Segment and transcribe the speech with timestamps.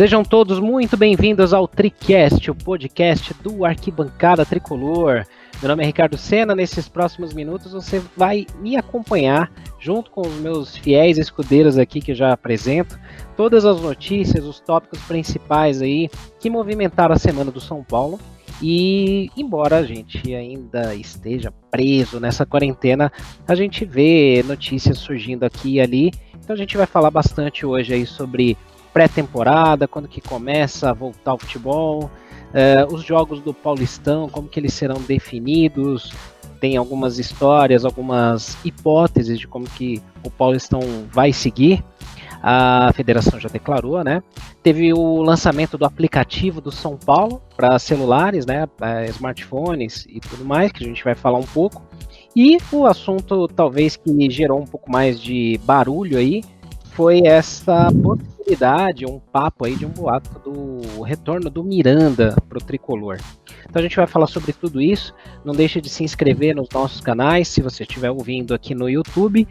[0.00, 5.26] Sejam todos muito bem-vindos ao TriCast, o podcast do Arquibancada Tricolor.
[5.60, 6.54] Meu nome é Ricardo Sena.
[6.54, 12.14] Nesses próximos minutos você vai me acompanhar, junto com os meus fiéis escudeiros aqui que
[12.14, 12.98] já apresento,
[13.36, 18.18] todas as notícias, os tópicos principais aí que movimentaram a semana do São Paulo.
[18.62, 23.12] E embora a gente ainda esteja preso nessa quarentena,
[23.46, 26.10] a gente vê notícias surgindo aqui e ali.
[26.42, 28.56] Então a gente vai falar bastante hoje aí sobre
[28.92, 32.10] pré-temporada, quando que começa a voltar o futebol,
[32.50, 36.12] uh, os jogos do Paulistão, como que eles serão definidos,
[36.60, 40.80] tem algumas histórias, algumas hipóteses de como que o Paulistão
[41.10, 41.82] vai seguir.
[42.42, 44.22] A federação já declarou, né?
[44.62, 48.66] Teve o lançamento do aplicativo do São Paulo para celulares, né?
[49.10, 51.82] Smartphones e tudo mais, que a gente vai falar um pouco.
[52.34, 56.42] E o assunto, talvez, que gerou um pouco mais de barulho aí,
[57.00, 63.16] foi essa possibilidade, um papo aí de um boato do retorno do Miranda pro tricolor.
[63.66, 65.14] Então a gente vai falar sobre tudo isso.
[65.42, 67.48] Não deixe de se inscrever nos nossos canais.
[67.48, 69.48] Se você estiver ouvindo aqui no YouTube,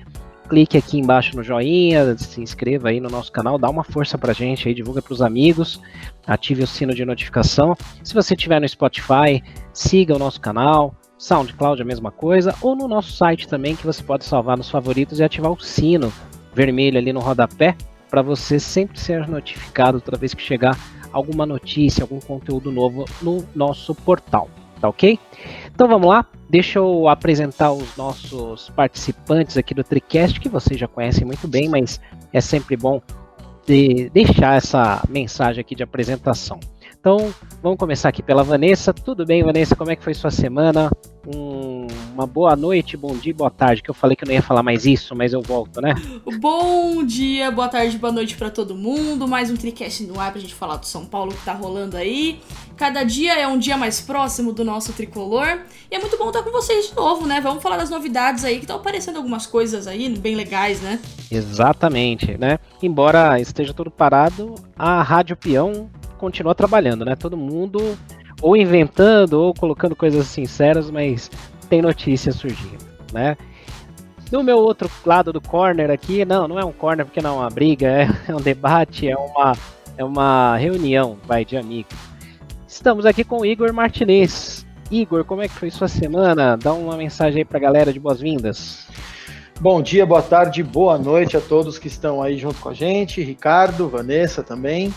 [0.48, 4.32] clique aqui embaixo no joinha, se inscreva aí no nosso canal, dá uma força pra
[4.32, 5.82] gente aí, divulga pros amigos,
[6.28, 7.76] ative o sino de notificação.
[8.04, 9.42] Se você estiver no Spotify,
[9.74, 10.94] siga o nosso canal.
[11.18, 15.20] SoundCloud a mesma coisa, ou no nosso site também que você pode salvar nos favoritos
[15.20, 16.14] e ativar o sino
[16.54, 17.76] vermelho ali no rodapé
[18.10, 20.78] para você sempre ser notificado toda vez que chegar
[21.12, 25.20] alguma notícia, algum conteúdo novo no nosso portal, tá ok?
[25.74, 30.88] Então vamos lá, deixa eu apresentar os nossos participantes aqui do TriCast, que vocês já
[30.88, 32.00] conhecem muito bem, mas
[32.34, 33.02] é sempre bom
[33.66, 36.60] de deixar essa mensagem aqui de apresentação.
[37.00, 37.34] Então,
[37.64, 38.94] vamos começar aqui pela Vanessa.
[38.94, 39.74] Tudo bem, Vanessa?
[39.74, 40.92] Como é que foi sua semana?
[41.34, 43.82] Um, uma boa noite, bom dia, boa tarde.
[43.82, 45.96] Que eu falei que eu não ia falar mais isso, mas eu volto, né?
[46.42, 49.30] Bom dia, boa tarde, boa noite para todo mundo.
[49.30, 52.42] Mais um Tricast no ar pra gente falar do São Paulo que tá rolando aí.
[52.76, 55.62] Cada dia é um dia mais próximo do nosso tricolor.
[55.90, 57.40] E é muito bom estar com vocês de novo, né?
[57.40, 61.00] Vamos falar das novidades aí, que estão aparecendo algumas coisas aí bem legais, né?
[61.32, 62.60] Exatamente, né?
[62.84, 67.16] Embora esteja tudo parado, a Rádio Peão continua trabalhando, né?
[67.16, 67.98] Todo mundo
[68.42, 71.32] ou inventando ou colocando coisas sinceras, mas
[71.70, 73.36] tem notícias surgindo, né?
[74.32, 77.40] No meu outro lado do corner aqui, não, não é um corner porque não é
[77.40, 79.54] uma briga, é, é um debate, é uma,
[79.98, 81.98] é uma reunião, vai, de amigos.
[82.68, 84.66] Estamos aqui com o Igor Martinez.
[84.92, 86.56] Igor, como é que foi sua semana?
[86.56, 88.88] Dá uma mensagem aí pra galera de boas-vindas.
[89.60, 93.22] Bom dia, boa tarde, boa noite a todos que estão aí junto com a gente,
[93.22, 94.94] Ricardo, Vanessa também.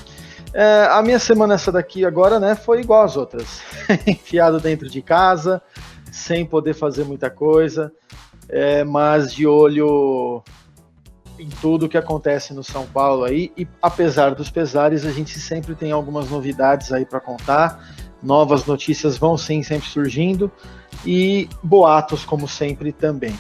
[0.54, 3.62] É, a minha semana essa daqui agora, né, foi igual às outras.
[4.06, 5.62] Enfiado dentro de casa,
[6.10, 7.90] sem poder fazer muita coisa,
[8.48, 10.42] é, mas de olho
[11.38, 13.50] em tudo que acontece no São Paulo aí.
[13.56, 17.94] E apesar dos pesares, a gente sempre tem algumas novidades aí para contar.
[18.22, 20.52] Novas notícias vão sim sempre surgindo
[21.04, 23.36] e boatos como sempre também.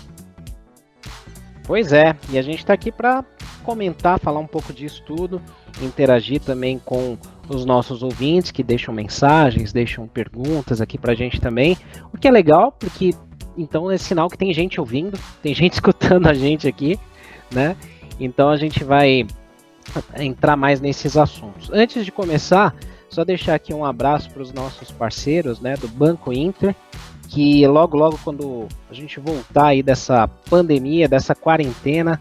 [1.64, 3.24] Pois é, e a gente está aqui para
[3.62, 5.40] comentar, falar um pouco disso tudo,
[5.80, 7.16] interagir também com
[7.48, 11.76] os nossos ouvintes que deixam mensagens, deixam perguntas aqui para a gente também,
[12.12, 13.14] o que é legal, porque
[13.56, 16.98] então é sinal que tem gente ouvindo, tem gente escutando a gente aqui,
[17.50, 17.76] né?
[18.18, 19.26] Então a gente vai
[20.18, 21.70] entrar mais nesses assuntos.
[21.72, 22.74] Antes de começar,
[23.08, 26.74] só deixar aqui um abraço para os nossos parceiros, né, do Banco Inter,
[27.28, 32.20] que logo, logo, quando a gente voltar aí dessa pandemia, dessa quarentena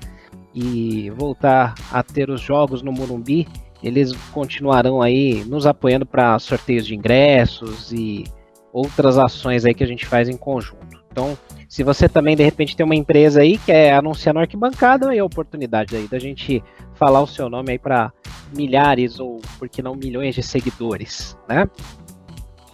[0.53, 3.47] e voltar a ter os jogos no Morumbi,
[3.83, 8.23] eles continuarão aí nos apoiando para sorteios de ingressos e
[8.71, 11.01] outras ações aí que a gente faz em conjunto.
[11.11, 15.13] Então, se você também de repente tem uma empresa aí que é anunciar no arquibancada,
[15.15, 16.63] é a oportunidade aí da gente
[16.93, 18.13] falar o seu nome aí para
[18.55, 21.69] milhares ou por que não milhões de seguidores, né?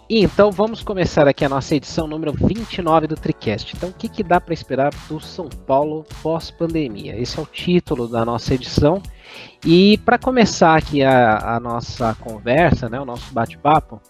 [0.10, 3.76] Então vamos começar aqui a nossa edição número 29 do TriCast.
[3.76, 7.20] Então o que, que dá para esperar do São Paulo pós-pandemia?
[7.20, 9.02] Esse é o título da nossa edição.
[9.66, 14.02] E para começar aqui a, a, nossa conversa, né, o nosso bate-papo,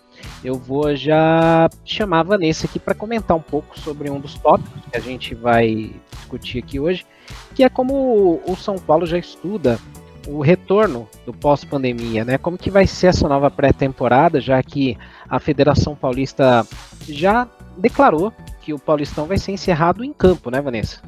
[0.43, 4.83] eu vou já chamar a Vanessa aqui para comentar um pouco sobre um dos tópicos
[4.91, 7.07] que a gente vai discutir aqui hoje,
[7.55, 9.79] que é como o São Paulo já estuda
[10.27, 12.37] o retorno do pós-pandemia, né?
[12.37, 14.97] Como que vai ser essa nova pré-temporada, já que
[15.29, 16.67] a Federação Paulista
[17.07, 17.47] já
[17.77, 21.01] declarou que o Paulistão vai ser encerrado em campo, né, Vanessa?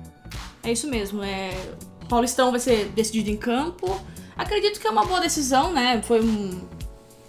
[0.63, 1.51] É isso mesmo, é...
[2.03, 3.99] O Paulistão vai ser decidido em campo.
[4.37, 6.01] Acredito que é uma boa decisão, né?
[6.01, 6.61] Foi um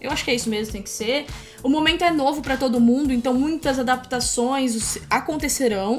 [0.00, 1.26] eu acho que é isso mesmo, tem que ser.
[1.62, 5.98] O momento é novo para todo mundo, então muitas adaptações acontecerão.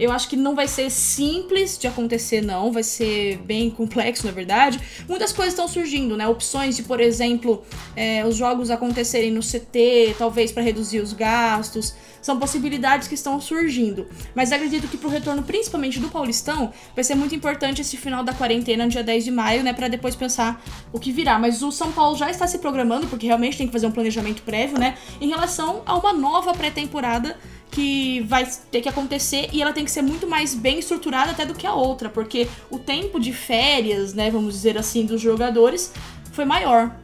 [0.00, 2.72] Eu acho que não vai ser simples de acontecer, não.
[2.72, 4.80] Vai ser bem complexo, na verdade.
[5.06, 6.26] Muitas coisas estão surgindo, né?
[6.26, 7.62] Opções de, por exemplo,
[7.94, 11.94] é, os jogos acontecerem no CT, talvez para reduzir os gastos.
[12.20, 14.06] São possibilidades que estão surgindo.
[14.34, 18.32] Mas acredito que pro retorno, principalmente do Paulistão, vai ser muito importante esse final da
[18.32, 19.72] quarentena, no dia 10 de maio, né?
[19.72, 20.62] Pra depois pensar
[20.92, 21.38] o que virá.
[21.38, 24.42] Mas o São Paulo já está se programando, porque realmente tem que fazer um planejamento
[24.42, 24.96] prévio, né?
[25.20, 27.36] Em relação a uma nova pré-temporada
[27.70, 31.46] que vai ter que acontecer e ela tem que ser muito mais bem estruturada até
[31.46, 35.92] do que a outra, porque o tempo de férias, né, vamos dizer assim, dos jogadores
[36.32, 36.94] foi maior,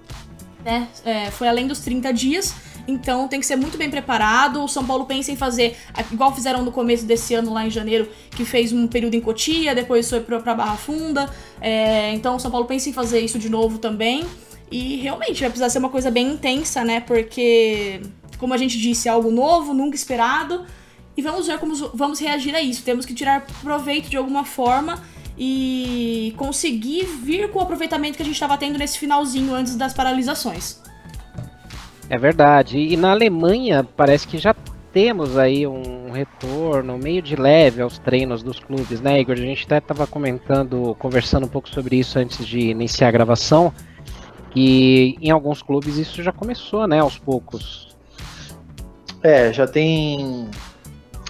[0.65, 0.89] né?
[1.05, 2.53] É, foi além dos 30 dias.
[2.89, 4.63] Então tem que ser muito bem preparado.
[4.63, 5.77] O São Paulo pensa em fazer,
[6.13, 9.75] igual fizeram no começo desse ano lá em janeiro, que fez um período em Cotia,
[9.75, 11.29] depois foi pra, Barra Funda.
[11.61, 14.25] É, então o São Paulo pensa em fazer isso de novo também.
[14.71, 17.01] E realmente vai precisar ser uma coisa bem intensa, né?
[17.01, 18.01] Porque
[18.39, 20.65] como a gente disse, é algo novo, nunca esperado.
[21.17, 22.83] E vamos ver como vamos reagir a isso.
[22.83, 25.03] Temos que tirar proveito de alguma forma
[25.39, 29.93] e conseguir vir com o aproveitamento que a gente estava tendo nesse finalzinho antes das
[29.93, 30.81] paralisações.
[32.09, 32.79] É verdade.
[32.79, 34.55] E na Alemanha parece que já
[34.93, 39.35] temos aí um retorno meio de leve aos treinos dos clubes, né, Igor?
[39.35, 43.73] A gente até estava comentando, conversando um pouco sobre isso antes de iniciar a gravação.
[44.55, 47.95] E em alguns clubes isso já começou, né, aos poucos.
[49.23, 50.49] É, já tem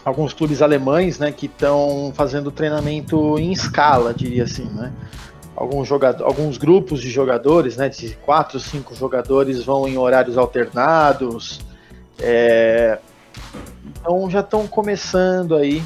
[0.05, 4.93] alguns clubes alemães, né, que estão fazendo treinamento em escala, diria assim, né?
[5.56, 11.61] Alguns, jogador, alguns grupos de jogadores, né, de quatro, cinco jogadores vão em horários alternados.
[12.20, 12.99] É,
[13.88, 15.82] então já estão começando aí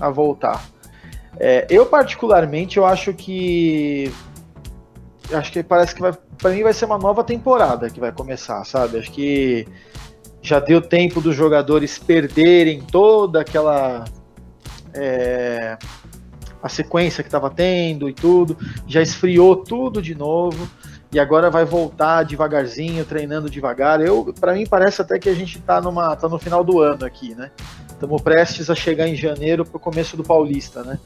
[0.00, 0.64] a voltar.
[1.38, 4.12] É, eu particularmente eu acho que
[5.32, 8.64] acho que parece que vai para mim vai ser uma nova temporada que vai começar,
[8.64, 8.98] sabe?
[8.98, 9.66] Acho que
[10.42, 14.04] já deu tempo dos jogadores perderem toda aquela
[14.94, 15.76] é,
[16.62, 20.68] a sequência que estava tendo e tudo, já esfriou tudo de novo
[21.12, 24.00] e agora vai voltar devagarzinho, treinando devagar.
[24.00, 27.04] Eu, para mim parece até que a gente está numa, tá no final do ano
[27.04, 27.50] aqui, né?
[27.88, 30.98] Estamos prestes a chegar em janeiro para o começo do Paulista, né?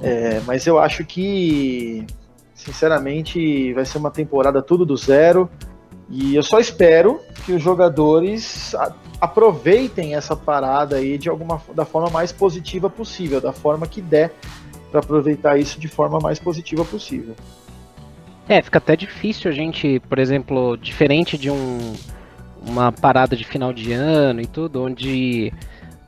[0.00, 2.06] É, mas eu acho que,
[2.54, 5.48] sinceramente, vai ser uma temporada tudo do zero.
[6.12, 8.76] E eu só espero que os jogadores
[9.18, 14.30] aproveitem essa parada aí de alguma da forma mais positiva possível, da forma que der
[14.90, 17.34] para aproveitar isso de forma mais positiva possível.
[18.46, 21.94] É, fica até difícil a gente, por exemplo, diferente de um,
[22.66, 25.50] uma parada de final de ano e tudo, onde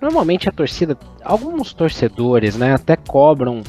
[0.03, 3.63] normalmente a torcida, alguns torcedores, né, até cobram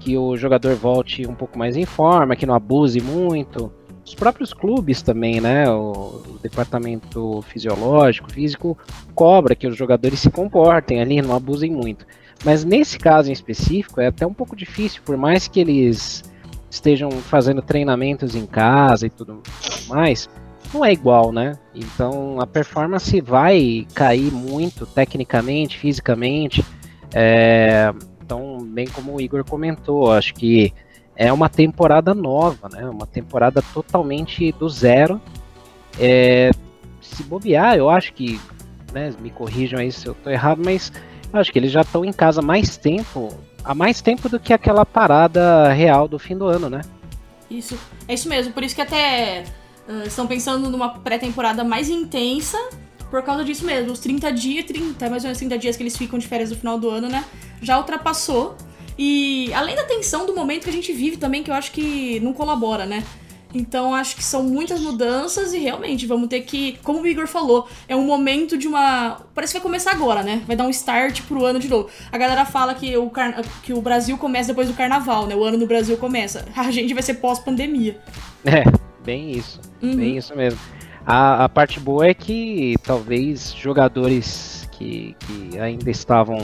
[0.00, 3.70] que o jogador volte um pouco mais em forma, que não abuse muito
[4.06, 5.68] os próprios clubes também, né?
[5.68, 8.78] O, o, departamento fisiológico, físico,
[9.14, 12.06] cobra que os jogadores se comportem ali, não abusem muito.
[12.44, 16.22] Mas nesse caso em específico é até um pouco difícil, por mais que eles
[16.70, 19.42] estejam fazendo treinamentos em casa e tudo
[19.88, 20.28] mais,
[20.72, 21.58] não é igual, né?
[21.74, 26.64] Então a performance vai cair muito tecnicamente, fisicamente.
[27.12, 27.92] É,
[28.22, 30.72] então, bem como o Igor comentou, acho que
[31.16, 32.88] é uma temporada nova, né?
[32.88, 35.20] Uma temporada totalmente do zero.
[35.98, 36.50] É,
[37.00, 38.38] se bobear, eu acho que,
[38.92, 40.92] né, me corrijam aí se eu tô errado, mas
[41.32, 43.32] eu acho que eles já estão em casa mais tempo,
[43.64, 46.82] há mais tempo do que aquela parada real do fim do ano, né?
[47.50, 49.44] Isso, é isso mesmo, por isso que até
[49.88, 52.58] uh, estão pensando numa pré-temporada mais intensa,
[53.10, 55.96] por causa disso mesmo, os 30 dias, 30, mais ou menos 30 dias que eles
[55.96, 57.24] ficam de férias no final do ano, né?
[57.62, 58.56] Já ultrapassou
[58.98, 62.20] e além da tensão do momento que a gente vive também, que eu acho que
[62.20, 63.04] não colabora, né?
[63.54, 67.66] Então acho que são muitas mudanças e realmente vamos ter que, como o Igor falou,
[67.88, 69.22] é um momento de uma.
[69.34, 70.42] Parece que vai começar agora, né?
[70.46, 71.88] Vai dar um start pro ano de novo.
[72.12, 73.42] A galera fala que o, car...
[73.62, 75.34] que o Brasil começa depois do carnaval, né?
[75.34, 76.44] O ano no Brasil começa.
[76.56, 77.98] A gente vai ser pós-pandemia.
[78.44, 78.64] É,
[79.04, 79.60] bem isso.
[79.82, 79.96] Uhum.
[79.96, 80.58] Bem isso mesmo.
[81.06, 86.38] A, a parte boa é que talvez jogadores que, que ainda estavam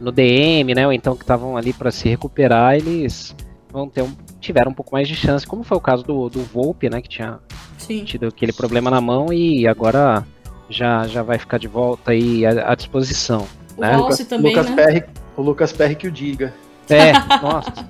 [0.00, 3.34] no DM, né, ou então que estavam ali para se recuperar, eles
[3.70, 6.40] vão ter um, tiveram um pouco mais de chance, como foi o caso do, do
[6.42, 7.38] Volpe, né, que tinha
[7.78, 8.04] Sim.
[8.04, 10.24] tido aquele problema na mão e agora
[10.68, 13.46] já, já vai ficar de volta aí à, à disposição.
[13.76, 13.96] O né?
[13.96, 14.76] Lucas, também, Lucas né?
[14.76, 15.04] Perry,
[15.36, 16.54] o Lucas Perry que o diga.
[16.88, 17.88] É, nossa.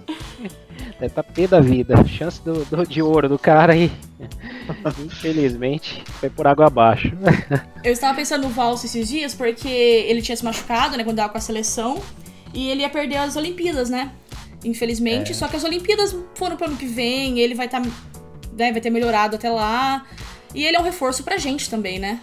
[1.04, 1.94] Deve tá pé da vida.
[2.06, 3.92] Chance do, do, de ouro do cara aí.
[5.04, 7.12] Infelizmente, foi por água abaixo.
[7.84, 11.28] Eu estava pensando no Valso esses dias porque ele tinha se machucado, né, quando tava
[11.28, 12.00] com a seleção.
[12.54, 14.12] E ele ia perder as Olimpíadas, né?
[14.64, 15.32] Infelizmente.
[15.32, 15.34] É.
[15.34, 17.82] Só que as Olimpíadas foram pro ano que vem, ele vai estar.
[17.82, 17.88] Tá,
[18.56, 20.06] né, vai ter melhorado até lá.
[20.54, 22.20] E ele é um reforço pra gente também, né?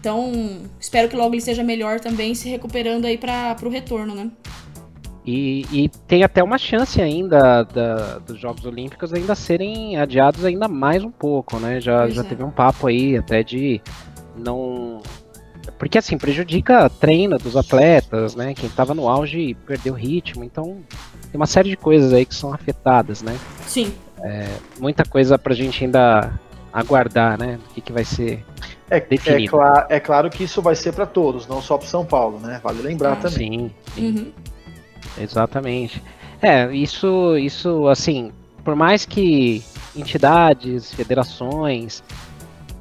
[0.00, 4.30] Então, espero que logo ele esteja melhor também, se recuperando aí para pro retorno, né?
[5.26, 10.68] E, e, tem até uma chance ainda da, dos Jogos Olímpicos ainda serem adiados ainda
[10.68, 11.80] mais um pouco, né?
[11.80, 12.24] Já, já é.
[12.24, 13.80] teve um papo aí até de
[14.36, 15.00] não.
[15.78, 18.52] Porque assim, prejudica treino dos atletas, né?
[18.52, 20.82] Quem tava no auge perdeu ritmo, então
[21.30, 23.38] tem uma série de coisas aí que são afetadas, né?
[23.66, 23.94] Sim.
[24.22, 24.46] É,
[24.78, 26.38] muita coisa pra gente ainda
[26.70, 27.58] aguardar, né?
[27.70, 28.44] O que, que vai ser
[28.90, 32.04] é, é, cla é, claro que isso vai ser para todos, não só para São
[32.04, 32.60] Paulo, né?
[32.62, 33.38] Vale lembrar ah, também.
[33.38, 34.06] Sim, sim.
[34.06, 34.32] Uhum.
[35.18, 36.02] Exatamente.
[36.40, 38.32] É, isso, isso, assim,
[38.64, 39.62] por mais que
[39.96, 42.02] entidades, federações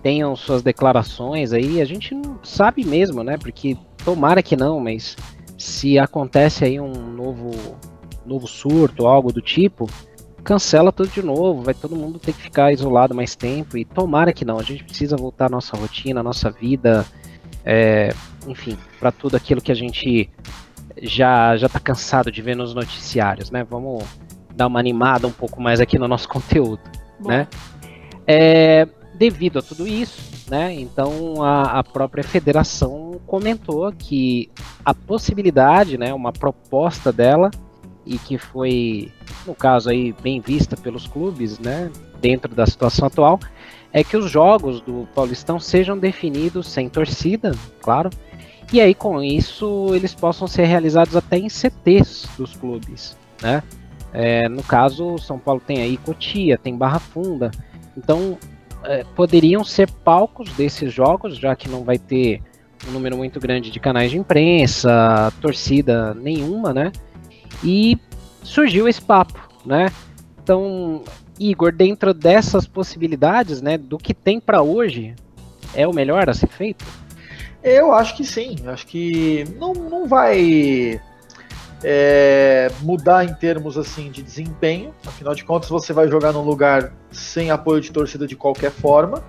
[0.01, 3.37] tenham suas declarações aí, a gente não sabe mesmo, né?
[3.37, 5.15] Porque tomara que não, mas
[5.57, 7.51] se acontece aí um novo,
[8.25, 9.89] novo surto, algo do tipo,
[10.43, 14.33] cancela tudo de novo, vai todo mundo ter que ficar isolado mais tempo e tomara
[14.33, 17.05] que não, a gente precisa voltar à nossa rotina, à nossa vida,
[17.63, 18.13] é,
[18.45, 20.29] enfim, para tudo aquilo que a gente
[21.01, 23.63] já já tá cansado de ver nos noticiários, né?
[23.63, 24.03] Vamos
[24.55, 26.81] dar uma animada um pouco mais aqui no nosso conteúdo,
[27.19, 27.29] Bom.
[27.29, 27.47] né?
[28.25, 30.73] É, devido a tudo isso, né?
[30.73, 34.49] Então a, a própria federação comentou que
[34.83, 37.49] a possibilidade, né, uma proposta dela
[38.05, 39.11] e que foi,
[39.45, 43.39] no caso aí, bem vista pelos clubes, né, dentro da situação atual,
[43.91, 48.09] é que os jogos do Paulistão sejam definidos sem torcida, claro,
[48.71, 53.63] e aí com isso eles possam ser realizados até em CTs dos clubes, né?
[54.13, 57.49] É, no caso, São Paulo tem aí Cotia, tem Barra Funda,
[57.97, 58.37] então
[58.83, 62.41] é, poderiam ser palcos desses jogos, já que não vai ter
[62.87, 66.91] um número muito grande de canais de imprensa, torcida nenhuma, né?
[67.63, 67.97] E
[68.43, 69.91] surgiu esse papo, né?
[70.43, 71.03] Então,
[71.39, 75.15] Igor, dentro dessas possibilidades, né, do que tem para hoje,
[75.73, 76.85] é o melhor a ser feito?
[77.63, 78.57] Eu acho que sim.
[78.65, 80.99] Acho que não, não vai
[81.83, 84.93] é, mudar em termos assim de desempenho.
[85.05, 89.23] Afinal de contas, você vai jogar num lugar sem apoio de torcida de qualquer forma.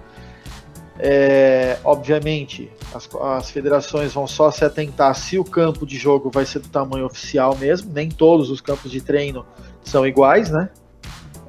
[0.99, 6.47] É, obviamente, as, as, federações vão só se atentar se o campo de jogo vai
[6.47, 7.93] ser do tamanho oficial mesmo.
[7.93, 9.45] Nem todos os campos de treino
[9.83, 10.71] são iguais, né?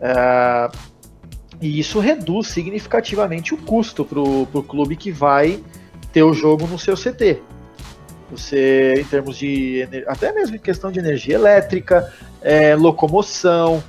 [0.01, 0.69] É,
[1.61, 5.63] e isso reduz significativamente o custo para o clube que vai
[6.15, 7.41] ter o jogo no seu CT.
[8.31, 12.09] Você, em termos de até mesmo em questão de energia elétrica,
[12.41, 13.83] é, locomoção,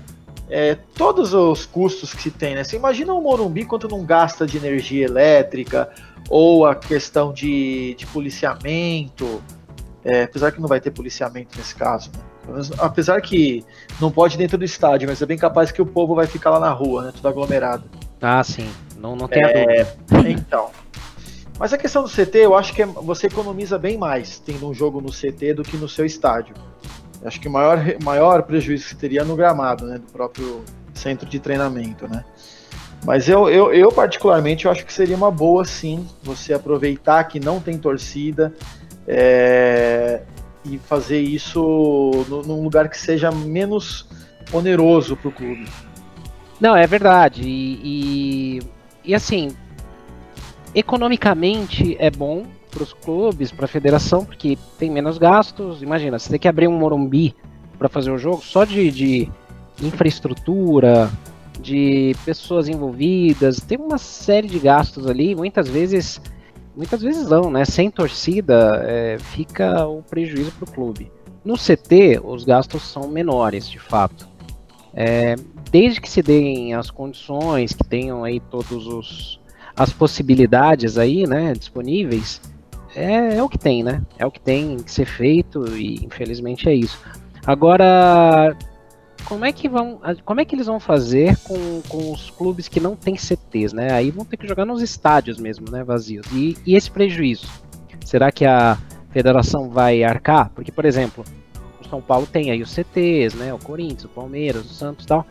[0.50, 2.64] é, todos os custos que se tem, né?
[2.64, 5.88] Você imagina o Morumbi quanto não gasta de energia elétrica,
[6.28, 9.40] ou a questão de, de policiamento,
[10.04, 12.60] é, apesar que não vai ter policiamento nesse caso, né?
[12.78, 13.64] apesar que
[14.00, 16.58] não pode dentro do estádio, mas é bem capaz que o povo vai ficar lá
[16.58, 17.12] na rua, né?
[17.14, 17.84] Tudo aglomerado.
[18.20, 18.68] Ah, sim.
[18.98, 19.86] Não, não tem é.
[20.28, 20.70] Então.
[21.58, 24.74] Mas a questão do CT, eu acho que é, você economiza bem mais tendo um
[24.74, 26.54] jogo no CT do que no seu estádio.
[27.24, 30.62] Acho que o maior, maior prejuízo que teria no gramado, né, do próprio
[30.94, 32.24] centro de treinamento, né.
[33.04, 37.38] Mas eu, eu, eu, particularmente, eu acho que seria uma boa, sim, você aproveitar que
[37.38, 38.52] não tem torcida
[39.06, 40.22] é,
[40.64, 44.08] e fazer isso no, num lugar que seja menos
[44.52, 45.68] oneroso para o clube.
[46.60, 47.42] Não, é verdade.
[47.42, 48.62] E, e,
[49.04, 49.54] e assim,
[50.76, 55.82] economicamente é bom, para os clubes, para a federação, porque tem menos gastos.
[55.82, 57.34] Imagina, você tem que abrir um Morumbi
[57.78, 59.28] para fazer o jogo, só de, de
[59.80, 61.10] infraestrutura,
[61.60, 66.20] de pessoas envolvidas, tem uma série de gastos ali, muitas vezes,
[66.76, 67.64] muitas vezes não, né?
[67.64, 71.10] Sem torcida é, fica o prejuízo para o clube.
[71.44, 74.28] No CT, os gastos são menores, de fato.
[74.92, 75.36] É,
[75.70, 79.35] desde que se deem as condições, que tenham aí todos os
[79.76, 82.40] as possibilidades aí, né, disponíveis,
[82.94, 84.02] é, é o que tem, né?
[84.18, 86.98] É o que tem que ser feito e infelizmente é isso.
[87.46, 88.56] Agora,
[89.26, 92.80] como é que vão, como é que eles vão fazer com, com os clubes que
[92.80, 93.92] não têm CTs, né?
[93.92, 96.26] Aí vão ter que jogar nos estádios mesmo, né, vazios.
[96.32, 97.46] E, e esse prejuízo,
[98.02, 98.78] será que a
[99.10, 100.50] federação vai arcar?
[100.54, 101.22] Porque, por exemplo,
[101.84, 103.52] o São Paulo tem aí os CTs, né?
[103.52, 105.26] O Corinthians, o Palmeiras, o Santos, tal.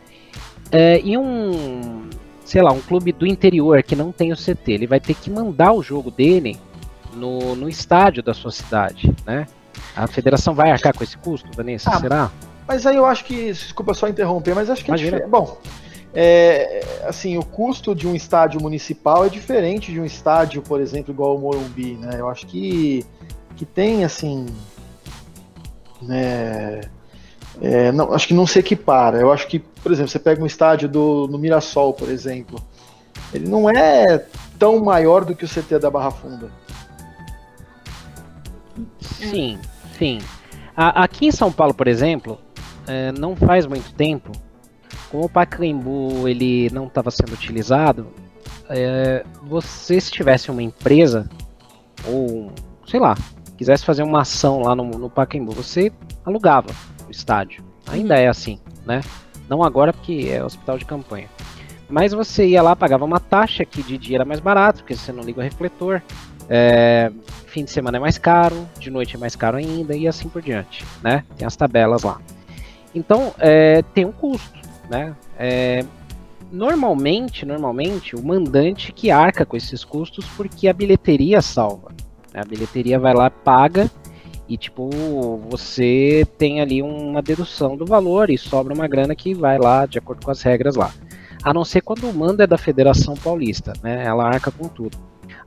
[0.72, 2.10] É, e um,
[2.46, 5.30] sei lá, um clube do interior que não tem o CT, ele vai ter que
[5.30, 6.58] mandar o jogo dele
[7.14, 9.48] no, no estádio da sua cidade, né?
[9.96, 11.90] A federação vai arcar com esse custo, Vanessa?
[11.90, 12.32] Ah, será?
[12.68, 15.18] Mas aí eu acho que, desculpa só interromper, mas acho que é Imagina.
[15.18, 15.58] é bom.
[16.14, 21.14] É, assim, o custo de um estádio municipal é diferente de um estádio, por exemplo,
[21.14, 22.16] igual o Morumbi, né?
[22.20, 23.06] Eu acho que,
[23.56, 24.46] que tem, assim,
[26.02, 26.82] né,
[27.62, 29.20] é, não, acho que não se equipara.
[29.20, 32.60] Eu acho que, por exemplo, você pega um estádio do, no Mirassol, por exemplo,
[33.34, 34.26] ele não é
[34.58, 36.50] tão maior do que o CT da Barra Funda.
[39.00, 39.58] Sim,
[39.98, 40.20] sim.
[40.76, 42.38] A, aqui em São Paulo, por exemplo,
[42.88, 44.32] é, não faz muito tempo,
[45.10, 48.08] como o Pacaembu ele não estava sendo utilizado,
[48.70, 51.30] é, você se tivesse uma empresa
[52.08, 52.52] ou
[52.88, 53.16] sei lá
[53.58, 55.92] quisesse fazer uma ação lá no, no Pacaembu, você
[56.26, 56.74] alugava
[57.10, 57.64] estádio.
[57.88, 59.02] Ainda é assim, né?
[59.50, 61.28] Não agora porque é hospital de campanha.
[61.88, 65.12] Mas você ia lá, pagava uma taxa que de dia era mais barato, porque você
[65.12, 66.02] não liga o refletor.
[66.50, 67.12] É,
[67.48, 70.42] fim de semana é mais caro, de noite é mais caro ainda e assim por
[70.42, 71.24] diante, né?
[71.38, 72.20] Tem as tabelas lá.
[72.94, 74.60] Então é, tem um custo,
[74.90, 75.16] né?
[75.38, 75.86] É,
[76.52, 81.92] normalmente, normalmente o mandante que arca com esses custos porque a bilheteria salva.
[82.34, 82.42] Né?
[82.42, 83.90] A bilheteria vai lá, paga
[84.48, 84.90] e tipo
[85.50, 89.98] você tem ali uma dedução do valor e sobra uma grana que vai lá de
[89.98, 90.92] acordo com as regras lá.
[91.44, 94.04] A não ser quando o mando é da Federação Paulista, né?
[94.04, 94.98] Ela arca com tudo.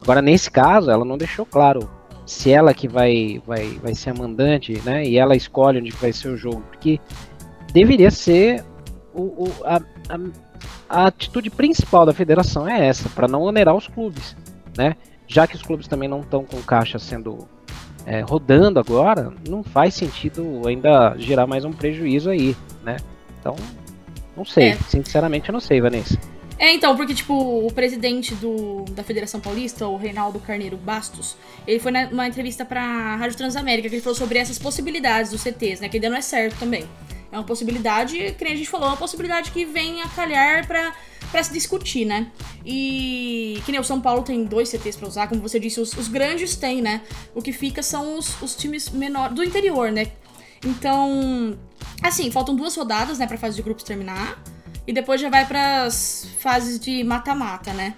[0.01, 1.89] Agora nesse caso, ela não deixou claro
[2.25, 5.05] se ela que vai vai vai ser a mandante, né?
[5.05, 7.01] E ela escolhe onde vai ser o jogo, porque
[7.73, 8.65] deveria ser
[9.15, 9.77] o, o a,
[10.09, 10.19] a,
[10.89, 14.37] a atitude principal da federação é essa, para não onerar os clubes,
[14.77, 14.97] né?
[15.27, 17.49] Já que os clubes também não estão com caixa sendo
[18.09, 22.97] é, rodando agora, não faz sentido ainda gerar mais um prejuízo aí, né?
[23.39, 23.55] Então,
[24.35, 24.79] não sei, é.
[24.89, 26.19] sinceramente eu não sei, Vanessa.
[26.59, 31.37] É, então, porque, tipo, o presidente do, da Federação Paulista, o Reinaldo Carneiro Bastos,
[31.67, 35.81] ele foi numa entrevista pra Rádio Transamérica, que ele falou sobre essas possibilidades dos CTs,
[35.81, 35.89] né?
[35.89, 36.85] Que ainda não é certo também.
[37.31, 40.95] É uma possibilidade, que a gente falou, é uma possibilidade que vem a calhar pra,
[41.31, 42.33] pra se discutir, né?
[42.65, 45.93] E que nem o São Paulo tem dois CTs pra usar, como você disse, os,
[45.93, 47.03] os grandes têm, né?
[47.35, 50.11] O que fica são os, os times menores do interior, né?
[50.65, 51.59] Então,
[52.03, 54.43] assim, faltam duas rodadas, né, pra fase de grupos terminar.
[54.87, 57.95] E depois já vai pras fases de mata-mata, né?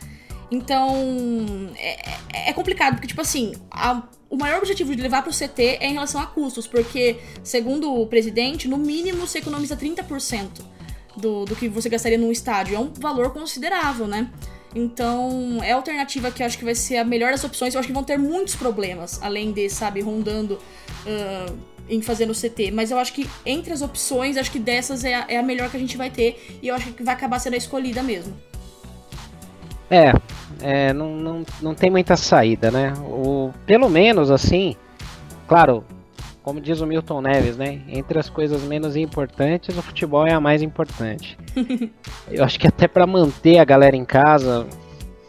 [0.50, 5.30] Então, é, é, é complicado, porque, tipo assim, a, o maior objetivo de levar para
[5.30, 9.76] o CT é em relação a custos, porque, segundo o presidente, no mínimo você economiza
[9.76, 10.62] 30%
[11.16, 12.76] do, do que você gastaria num estádio.
[12.76, 14.30] É um valor considerável, né?
[14.72, 17.74] Então, é a alternativa que eu acho que vai ser a melhor das opções.
[17.74, 22.32] Eu acho que vão ter muitos problemas, além de, sabe, rondando uh, em fazer no
[22.32, 22.70] CT.
[22.70, 25.68] Mas eu acho que entre as opções, acho que dessas é a, é a melhor
[25.70, 26.60] que a gente vai ter.
[26.62, 28.32] E eu acho que vai acabar sendo a escolhida mesmo.
[29.90, 30.12] É,
[30.62, 32.92] é, não, não, não tem muita saída, né?
[33.00, 34.76] O, pelo menos assim,
[35.46, 35.84] claro,
[36.42, 37.80] como diz o Milton Neves, né?
[37.88, 41.38] Entre as coisas menos importantes, o futebol é a mais importante.
[42.30, 44.66] Eu acho que até para manter a galera em casa,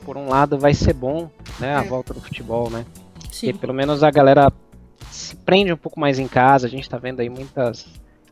[0.06, 1.76] por um lado, vai ser bom, né?
[1.76, 1.88] A é.
[1.88, 2.86] volta do futebol, né?
[3.32, 3.48] Sim.
[3.48, 4.52] Porque pelo menos a galera
[5.10, 6.67] se prende um pouco mais em casa.
[6.67, 7.86] A gente tá vendo aí muitas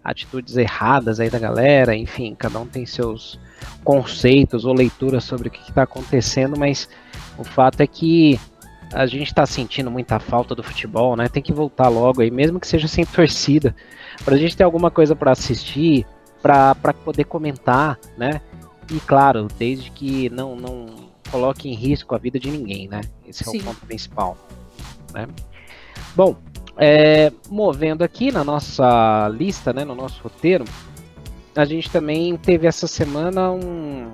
[0.03, 3.39] atitudes erradas aí da galera, enfim, cada um tem seus
[3.83, 6.89] conceitos ou leituras sobre o que está acontecendo, mas
[7.37, 8.39] o fato é que
[8.93, 11.27] a gente está sentindo muita falta do futebol, né?
[11.27, 13.75] Tem que voltar logo aí, mesmo que seja sem torcida,
[14.25, 16.05] para a gente ter alguma coisa para assistir,
[16.41, 18.41] para poder comentar, né?
[18.91, 20.87] E claro, desde que não, não
[21.29, 23.01] coloque em risco a vida de ninguém, né?
[23.27, 23.59] Esse é Sim.
[23.59, 24.37] o ponto principal.
[25.13, 25.27] Né?
[26.15, 26.35] Bom,
[26.79, 30.63] é, movendo aqui na nossa lista, né, no nosso roteiro,
[31.53, 34.09] a gente também teve essa semana um,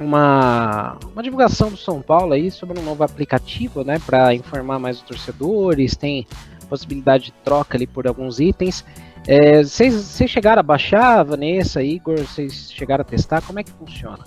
[0.00, 4.96] uma, uma divulgação do São Paulo aí sobre um novo aplicativo, né, para informar mais
[4.96, 6.26] os torcedores, tem
[6.70, 8.82] possibilidade de troca ali por alguns itens.
[9.26, 14.24] É, vocês chegaram a baixar, Vanessa, Igor, vocês chegaram a testar, como é que funciona?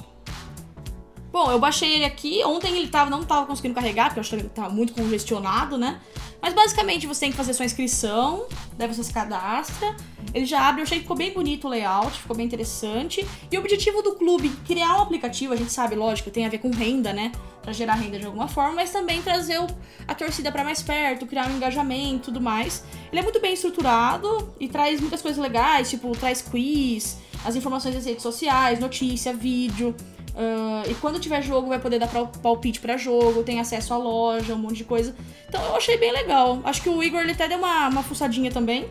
[1.31, 2.43] Bom, eu baixei ele aqui.
[2.43, 5.77] Ontem ele tava, não estava conseguindo carregar, porque eu achei que ele tava muito congestionado,
[5.77, 5.99] né?
[6.41, 8.45] Mas basicamente você tem que fazer sua inscrição,
[8.77, 9.95] daí você se cadastra.
[10.33, 13.25] Ele já abre, eu achei que ficou bem bonito o layout, ficou bem interessante.
[13.51, 16.59] E o objetivo do clube, criar um aplicativo, a gente sabe, lógico, tem a ver
[16.59, 17.31] com renda, né?
[17.61, 19.59] Pra gerar renda de alguma forma, mas também trazer
[20.07, 22.83] a torcida para mais perto, criar um engajamento e tudo mais.
[23.11, 27.95] Ele é muito bem estruturado e traz muitas coisas legais, tipo, traz quiz, as informações
[27.95, 29.95] das redes sociais, notícia, vídeo.
[30.37, 32.07] Uh, e quando tiver jogo, vai poder dar
[32.43, 35.15] palpite para jogo, tem acesso à loja, um monte de coisa.
[35.49, 36.59] Então eu achei bem legal.
[36.63, 38.87] Acho que o Igor ele até deu uma, uma fuçadinha também.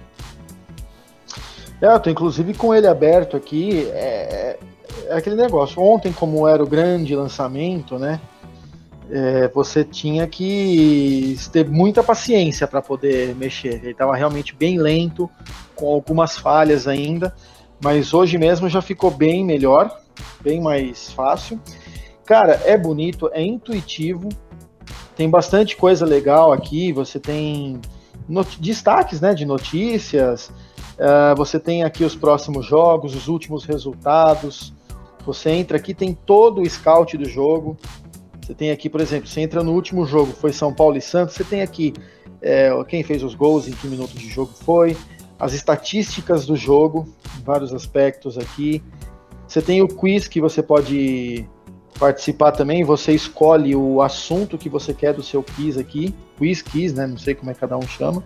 [1.80, 3.86] É, eu tô inclusive com ele aberto aqui.
[3.92, 4.58] É, é,
[5.06, 5.80] é aquele negócio.
[5.80, 8.20] Ontem, como era o grande lançamento, né?
[9.08, 13.74] É, você tinha que ter muita paciência para poder mexer.
[13.74, 15.30] Ele estava realmente bem lento,
[15.76, 17.32] com algumas falhas ainda,
[17.80, 19.96] mas hoje mesmo já ficou bem melhor
[20.40, 21.60] bem mais fácil.
[22.24, 24.28] Cara, é bonito, é intuitivo,
[25.14, 26.92] tem bastante coisa legal aqui.
[26.92, 27.80] Você tem
[28.58, 30.48] destaques né, de notícias,
[30.98, 34.74] uh, você tem aqui os próximos jogos, os últimos resultados.
[35.24, 37.76] Você entra aqui, tem todo o scout do jogo.
[38.40, 41.34] Você tem aqui, por exemplo, você entra no último jogo, foi São Paulo e Santos.
[41.34, 41.92] Você tem aqui
[42.40, 44.96] é, quem fez os gols, em que minuto de jogo foi,
[45.38, 47.08] as estatísticas do jogo,
[47.44, 48.82] vários aspectos aqui.
[49.46, 51.48] Você tem o quiz que você pode
[51.98, 56.92] participar também, você escolhe o assunto que você quer do seu quiz aqui, quiz, quiz,
[56.92, 57.06] né?
[57.06, 58.22] Não sei como é que cada um chama.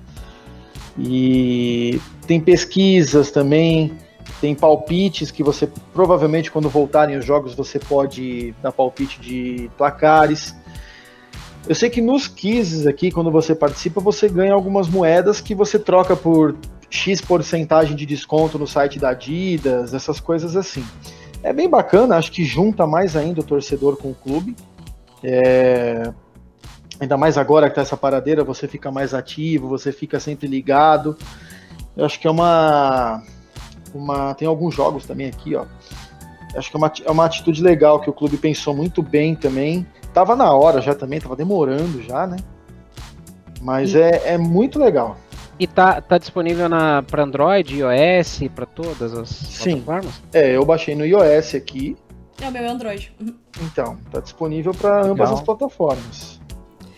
[0.98, 3.96] E tem pesquisas também,
[4.40, 10.54] tem palpites que você provavelmente quando voltarem os jogos você pode dar palpite de placares.
[11.68, 15.78] Eu sei que nos quizzes aqui, quando você participa, você ganha algumas moedas que você
[15.78, 16.56] troca por
[16.90, 20.84] X porcentagem de desconto no site da Adidas, essas coisas assim.
[21.42, 24.56] É bem bacana, acho que junta mais ainda o torcedor com o clube.
[25.22, 26.12] É...
[26.98, 31.16] Ainda mais agora que tá essa paradeira, você fica mais ativo, você fica sempre ligado.
[31.96, 33.22] Eu acho que é uma.
[33.94, 35.64] uma tem alguns jogos também aqui, ó.
[36.54, 39.86] Acho que é uma, é uma atitude legal que o clube pensou muito bem também.
[40.12, 42.36] Tava na hora já também, tava demorando já, né?
[43.62, 44.00] Mas e...
[44.00, 45.16] é, é muito legal.
[45.60, 46.70] E tá, tá disponível
[47.06, 49.82] para Android, iOS, para todas as Sim.
[49.82, 50.22] plataformas?
[50.32, 51.98] É, eu baixei no iOS aqui.
[52.40, 53.14] É, o meu é Android.
[53.20, 53.34] Uhum.
[53.60, 56.40] Então, tá disponível para ambas as plataformas.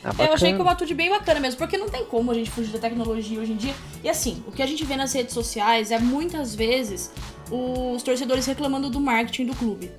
[0.04, 2.34] Ah, eu achei que é uma atitude bem bacana mesmo, porque não tem como a
[2.34, 3.74] gente fugir da tecnologia hoje em dia.
[4.02, 7.12] E assim, o que a gente vê nas redes sociais é muitas vezes
[7.50, 9.90] os torcedores reclamando do marketing do clube.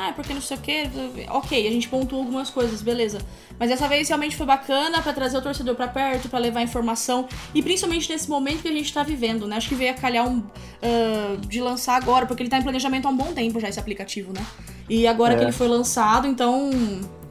[0.00, 0.88] Ah, porque não sei o que.
[1.28, 3.18] Ok, a gente pontuou algumas coisas, beleza.
[3.58, 7.26] Mas dessa vez realmente foi bacana para trazer o torcedor para perto, para levar informação.
[7.52, 9.56] E principalmente nesse momento que a gente tá vivendo, né?
[9.56, 13.06] Acho que veio a calhar um, uh, de lançar agora, porque ele tá em planejamento
[13.06, 14.46] há um bom tempo já, esse aplicativo, né?
[14.88, 15.36] E agora é.
[15.36, 16.70] que ele foi lançado, então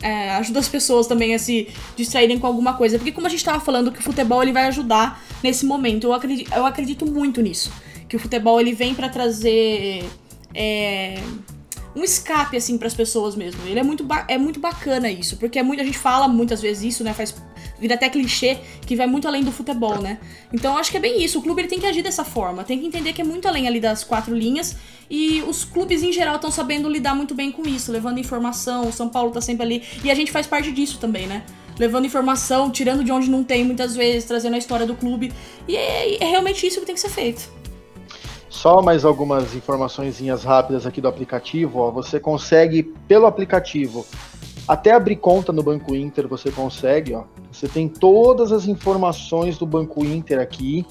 [0.02, 2.98] é, ajuda as pessoas também a se distraírem com alguma coisa.
[2.98, 6.14] Porque como a gente tava falando que o futebol ele vai ajudar nesse momento, eu
[6.14, 7.72] acredito, eu acredito muito nisso.
[8.10, 10.04] Que o futebol ele vem para trazer.
[10.54, 11.22] É,
[11.96, 13.62] um escape, assim, para as pessoas mesmo.
[13.66, 16.84] Ele é muito, é muito bacana isso, porque é muito, a gente fala muitas vezes
[16.96, 17.14] isso, né?
[17.14, 17.34] Faz
[17.80, 20.20] vira até clichê, que vai muito além do futebol, né?
[20.52, 21.40] Então acho que é bem isso.
[21.40, 23.68] O clube ele tem que agir dessa forma, tem que entender que é muito além
[23.68, 24.76] ali das quatro linhas
[25.10, 28.88] e os clubes em geral estão sabendo lidar muito bem com isso, levando informação.
[28.88, 31.44] O São Paulo tá sempre ali e a gente faz parte disso também, né?
[31.80, 35.32] Levando informação, tirando de onde não tem muitas vezes, trazendo a história do clube.
[35.68, 37.57] E é, é realmente isso que tem que ser feito.
[38.50, 41.80] Só mais algumas informações rápidas aqui do aplicativo.
[41.80, 41.92] Ó.
[41.92, 44.06] Você consegue, pelo aplicativo,
[44.68, 47.14] até abrir conta no Banco Inter, você consegue.
[47.14, 47.24] Ó.
[47.52, 50.86] Você tem todas as informações do Banco Inter aqui.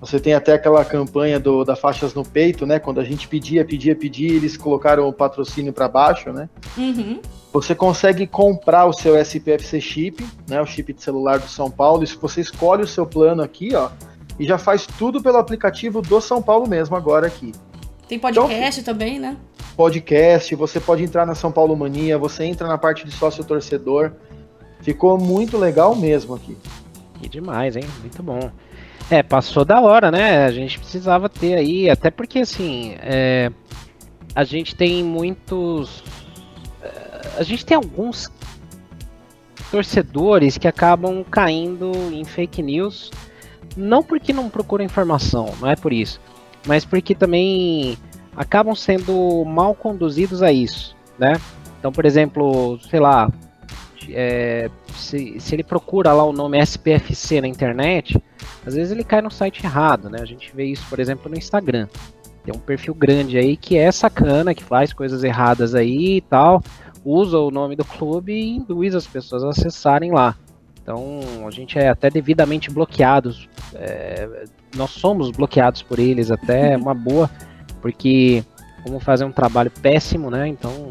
[0.00, 2.78] Você tem até aquela campanha do, da faixas no peito, né?
[2.78, 6.48] Quando a gente pedia, pedia, pedia, eles colocaram o patrocínio para baixo, né?
[6.76, 7.20] Uhum.
[7.52, 10.60] Você consegue comprar o seu SPFC chip, né?
[10.60, 12.04] O chip de celular do São Paulo.
[12.04, 13.88] E se você escolhe o seu plano aqui, ó,
[14.38, 17.52] e já faz tudo pelo aplicativo do São Paulo mesmo agora aqui.
[18.08, 19.36] Tem podcast então, também, né?
[19.76, 24.12] Podcast, você pode entrar na São Paulo Mania, você entra na parte de sócio torcedor.
[24.80, 26.56] Ficou muito legal mesmo aqui.
[27.20, 27.84] Que demais, hein?
[28.00, 28.50] Muito bom.
[29.10, 30.44] É, passou da hora, né?
[30.44, 33.50] A gente precisava ter aí, até porque assim, é,
[34.34, 36.02] a gente tem muitos.
[37.36, 38.30] A gente tem alguns
[39.70, 43.10] torcedores que acabam caindo em fake news
[43.78, 46.20] não porque não procuram informação, não é por isso,
[46.66, 47.96] mas porque também
[48.36, 51.40] acabam sendo mal conduzidos a isso, né?
[51.78, 53.30] Então, por exemplo, sei lá,
[54.10, 58.20] é, se, se ele procura lá o nome SPFC na internet,
[58.66, 60.18] às vezes ele cai no site errado, né?
[60.20, 61.86] A gente vê isso, por exemplo, no Instagram.
[62.44, 66.62] Tem um perfil grande aí que é sacana, que faz coisas erradas aí e tal,
[67.04, 70.36] usa o nome do clube e induz as pessoas a acessarem lá.
[70.88, 73.46] Então a gente é até devidamente bloqueados.
[73.74, 77.30] É, nós somos bloqueados por eles até uma boa,
[77.82, 78.42] porque
[78.82, 80.48] como fazer um trabalho péssimo, né?
[80.48, 80.90] Então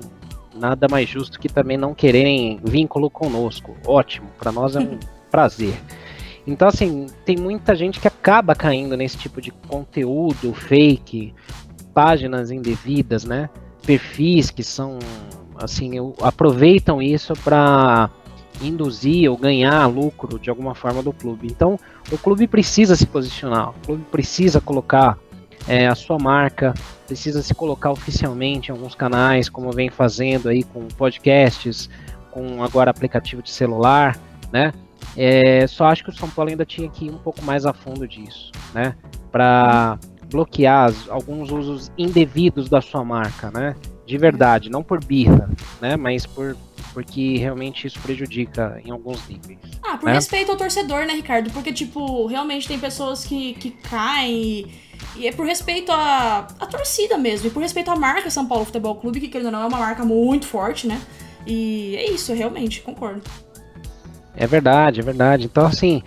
[0.53, 3.75] nada mais justo que também não quererem vínculo conosco.
[3.87, 4.99] Ótimo, para nós é um
[5.31, 5.73] prazer.
[6.45, 11.33] Então assim tem muita gente que acaba caindo nesse tipo de conteúdo fake,
[11.91, 13.49] páginas indevidas, né?
[13.83, 14.99] Perfis que são
[15.59, 18.11] assim aproveitam isso para
[18.61, 21.47] induzir ou ganhar lucro de alguma forma do clube.
[21.47, 21.79] Então,
[22.11, 25.17] o clube precisa se posicionar, o clube precisa colocar
[25.67, 26.73] é, a sua marca,
[27.05, 31.89] precisa se colocar oficialmente em alguns canais, como vem fazendo aí com podcasts,
[32.31, 34.17] com agora aplicativo de celular,
[34.51, 34.73] né?
[35.15, 37.73] É, só acho que o São Paulo ainda tinha que ir um pouco mais a
[37.73, 38.95] fundo disso, né?
[39.31, 39.97] Para
[40.29, 43.75] bloquear alguns usos indevidos da sua marca, né?
[44.05, 45.49] De verdade, não por birra,
[45.81, 45.97] né?
[45.97, 46.55] Mas por
[46.97, 49.59] porque realmente isso prejudica em alguns níveis.
[49.83, 50.13] Ah, por né?
[50.13, 51.51] respeito ao torcedor, né, Ricardo?
[51.51, 54.65] Porque, tipo, realmente tem pessoas que, que caem.
[55.15, 57.49] E é por respeito à, à torcida mesmo.
[57.49, 59.77] E por respeito à marca São Paulo Futebol Clube, que, querendo ou não, é uma
[59.77, 60.99] marca muito forte, né?
[61.45, 63.21] E é isso, realmente, concordo.
[64.35, 65.45] É verdade, é verdade.
[65.45, 66.01] Então, assim,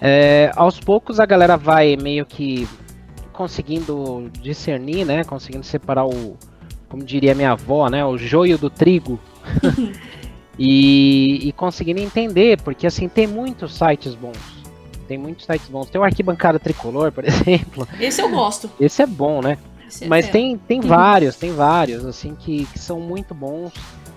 [0.00, 2.66] é, aos poucos a galera vai meio que
[3.32, 5.22] conseguindo discernir, né?
[5.22, 6.36] Conseguindo separar o,
[6.88, 8.04] como diria minha avó, né?
[8.04, 9.20] O joio do trigo.
[10.58, 14.38] e, e conseguindo entender, porque assim, tem muitos sites bons.
[15.08, 15.88] Tem muitos sites bons.
[15.90, 17.86] Tem o Arquibancada Tricolor, por exemplo.
[18.00, 18.70] Esse eu gosto.
[18.80, 19.58] Esse é bom, né?
[19.86, 23.72] Esse é Mas é tem, tem vários, tem vários, assim, que, que são muito bons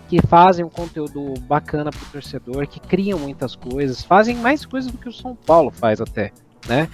[0.07, 4.97] que fazem um conteúdo bacana pro torcedor, que criam muitas coisas, fazem mais coisas do
[4.97, 6.31] que o São Paulo faz até,
[6.67, 6.87] né?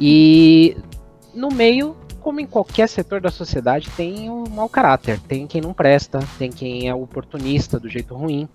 [0.00, 0.76] E
[1.34, 5.72] no meio, como em qualquer setor da sociedade, tem um mau caráter, tem quem não
[5.72, 8.48] presta, tem quem é oportunista do jeito ruim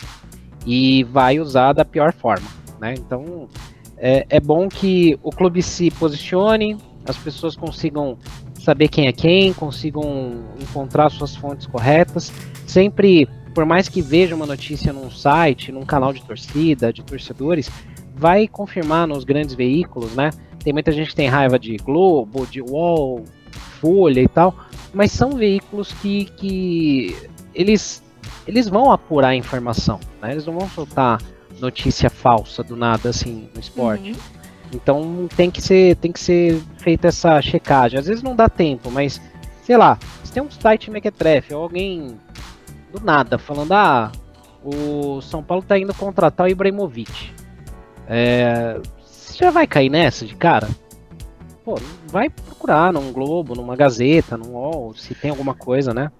[0.66, 2.50] e vai usar da pior forma,
[2.82, 2.96] né?
[2.98, 3.48] Então
[3.96, 8.18] é, é bom que o clube se posicione, as pessoas consigam
[8.60, 12.30] saber quem é quem, consigam encontrar suas fontes corretas,
[12.68, 17.72] sempre por mais que veja uma notícia num site, num canal de torcida, de torcedores,
[18.14, 20.30] vai confirmar nos grandes veículos, né?
[20.62, 24.56] Tem muita gente que tem raiva de Globo, de UOL, Folha e tal,
[24.94, 27.16] mas são veículos que, que
[27.54, 28.04] eles,
[28.48, 30.32] eles vão apurar a informação, né?
[30.32, 31.20] Eles não vão soltar
[31.60, 34.12] notícia falsa do nada assim no esporte.
[34.12, 34.18] Uhum.
[34.74, 38.00] Então tem que ser tem que ser feita essa checagem.
[38.00, 39.22] Às vezes não dá tempo, mas
[39.64, 42.18] sei lá, se tem um site mequetrefe ou alguém
[42.92, 44.12] do nada, falando: ah,
[44.64, 47.32] o São Paulo tá indo contratar o Ibrahimovic.
[48.08, 50.70] É, você já vai cair nessa de cara?
[51.72, 56.12] Pô, vai procurar num Globo, numa Gazeta, num UOL, se tem alguma coisa, né?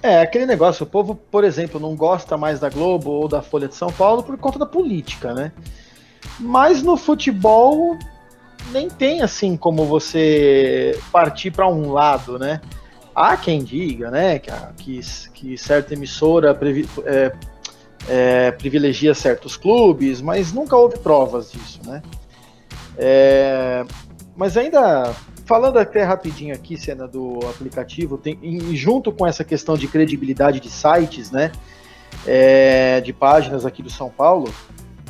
[0.00, 3.66] É, aquele negócio, o povo, por exemplo, não gosta mais da Globo ou da Folha
[3.66, 5.50] de São Paulo por conta da política, né?
[6.38, 7.98] Mas no futebol
[8.70, 12.60] nem tem assim como você partir para um lado, né?
[13.12, 15.00] Há quem diga, né, que,
[15.32, 16.56] que, certa emissora
[17.06, 17.32] é,
[18.08, 22.02] é, privilegia certos clubes, mas nunca houve provas disso, né?
[22.96, 23.84] É,
[24.36, 29.76] mas ainda falando até rapidinho aqui, cena do aplicativo, tem, e junto com essa questão
[29.76, 31.52] de credibilidade de sites, né,
[32.26, 34.52] é, de páginas aqui do São Paulo,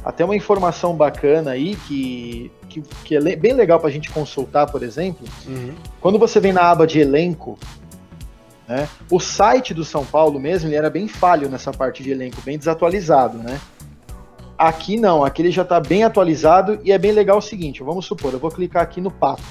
[0.05, 4.71] até uma informação bacana aí que, que, que é bem legal para a gente consultar,
[4.71, 5.27] por exemplo.
[5.47, 5.75] Uhum.
[6.01, 7.59] Quando você vem na aba de elenco
[8.67, 8.89] né?
[9.11, 12.59] O site do São Paulo mesmo ele era bem falho nessa parte de elenco, bem
[12.59, 13.39] desatualizado.
[13.39, 13.61] Né?
[14.57, 18.07] Aqui não, aqui ele já está bem atualizado e é bem legal o seguinte: vamos
[18.07, 19.43] supor, eu vou clicar aqui no papo.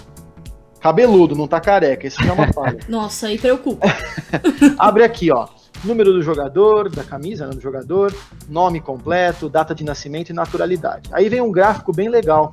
[0.79, 2.79] Cabeludo, não tá careca, isso já é uma falha.
[2.89, 3.87] Nossa, aí preocupa.
[4.77, 5.47] Abre aqui, ó.
[5.83, 8.13] Número do jogador, da camisa né, do jogador,
[8.47, 11.09] nome completo, data de nascimento e naturalidade.
[11.11, 12.51] Aí vem um gráfico bem legal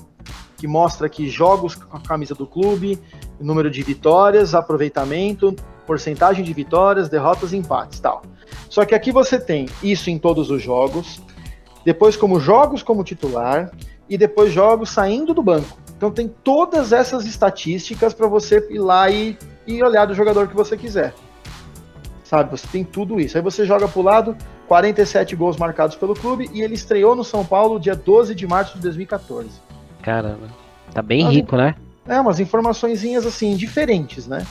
[0.56, 2.98] que mostra aqui jogos com a camisa do clube,
[3.40, 8.22] número de vitórias, aproveitamento, porcentagem de vitórias, derrotas e empates, tal.
[8.68, 11.20] Só que aqui você tem isso em todos os jogos,
[11.84, 13.70] depois como jogos como titular
[14.08, 15.78] e depois jogos saindo do banco.
[15.96, 20.56] Então tem todas essas estatísticas para você ir lá e, e olhar do jogador que
[20.56, 21.14] você quiser.
[22.24, 23.36] Sabe, você tem tudo isso.
[23.36, 24.36] Aí você joga pro lado,
[24.68, 28.76] 47 gols marcados pelo clube e ele estreou no São Paulo dia 12 de março
[28.76, 29.50] de 2014.
[30.00, 30.48] Caramba,
[30.92, 31.74] tá bem rico, né?
[32.06, 34.46] É, umas informações assim, diferentes, né?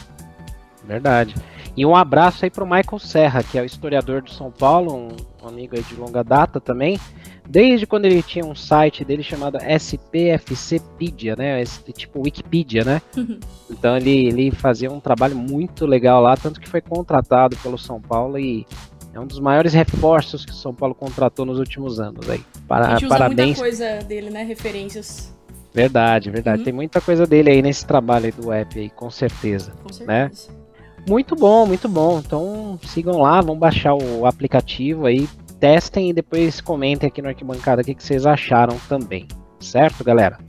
[0.86, 1.36] Verdade.
[1.76, 5.08] E um abraço aí pro Michael Serra, que é o historiador do São Paulo, um,
[5.44, 7.00] um amigo aí de longa data também.
[7.48, 11.64] Desde quando ele tinha um site dele chamado SPFCpedia, né?
[11.94, 13.02] Tipo Wikipedia, né?
[13.72, 18.02] Então ele, ele fazia um trabalho muito legal lá, tanto que foi contratado pelo São
[18.02, 18.66] Paulo e
[19.14, 22.44] é um dos maiores reforços que o São Paulo contratou nos últimos anos aí.
[22.68, 23.60] Para, a gente usa parabéns.
[23.60, 24.44] muita coisa dele, né?
[24.44, 25.34] Referências.
[25.74, 26.60] Verdade, verdade.
[26.60, 26.64] Uhum.
[26.64, 29.72] Tem muita coisa dele aí nesse trabalho aí do app aí, com certeza.
[29.84, 30.30] Com né?
[30.30, 30.52] certeza.
[30.52, 30.59] Né?
[31.08, 32.20] Muito bom, muito bom.
[32.20, 35.28] Então sigam lá, vão baixar o aplicativo aí,
[35.60, 39.28] testem e depois comentem aqui no Arquibancada o que, que vocês acharam também.
[39.60, 40.40] Certo, galera?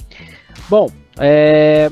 [0.68, 1.90] Bom, é,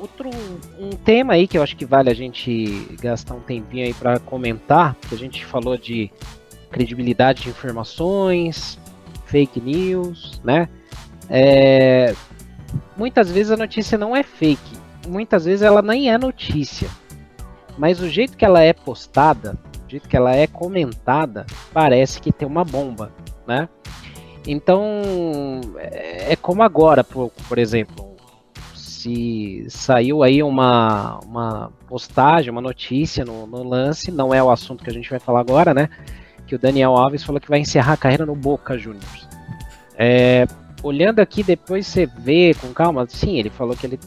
[0.00, 0.30] outro
[0.78, 4.18] um tema aí que eu acho que vale a gente gastar um tempinho aí para
[4.18, 6.10] comentar, que a gente falou de
[6.70, 8.78] credibilidade de informações,
[9.26, 10.68] fake news, né?
[11.28, 12.14] É,
[12.96, 14.76] muitas vezes a notícia não é fake,
[15.06, 16.88] muitas vezes ela nem é notícia.
[17.80, 22.30] Mas o jeito que ela é postada, o jeito que ela é comentada, parece que
[22.30, 23.10] tem uma bomba,
[23.46, 23.70] né?
[24.46, 24.82] Então,
[25.78, 28.16] é, é como agora, por, por exemplo,
[28.74, 34.84] se saiu aí uma, uma postagem, uma notícia no, no, lance, não é o assunto
[34.84, 35.88] que a gente vai falar agora, né?
[36.46, 39.26] Que o Daniel Alves falou que vai encerrar a carreira no Boca Juniors.
[39.96, 40.46] É,
[40.82, 43.98] olhando aqui, depois você vê com calma, sim, ele falou que ele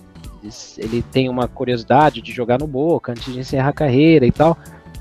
[0.77, 4.57] ele tem uma curiosidade de jogar no Boca antes de encerrar a carreira e tal.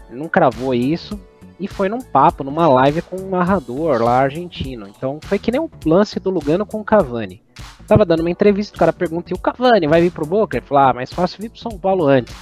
[0.08, 1.18] Ele não cravou isso
[1.58, 4.88] e foi num papo, numa live com um narrador lá argentino.
[4.88, 7.42] Então foi que nem um lance do Lugano com o Cavani.
[7.86, 10.56] tava dando uma entrevista, o cara pergunta, e o Cavani vai vir pro Boca?
[10.56, 12.34] Ele falou, ah, mais fácil vir pro São Paulo antes.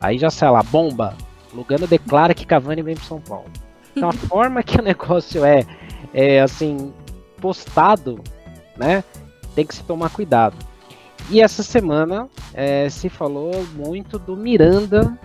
[0.00, 1.14] Aí já sai lá, bomba.
[1.54, 3.46] Lugano declara que Cavani vem pro São Paulo.
[3.96, 5.64] Então a forma que o negócio é,
[6.12, 6.92] é assim,
[7.40, 8.20] postado,
[8.76, 9.02] né?
[9.54, 10.56] Tem que se tomar cuidado.
[11.28, 15.18] E essa semana é, se falou muito do Miranda,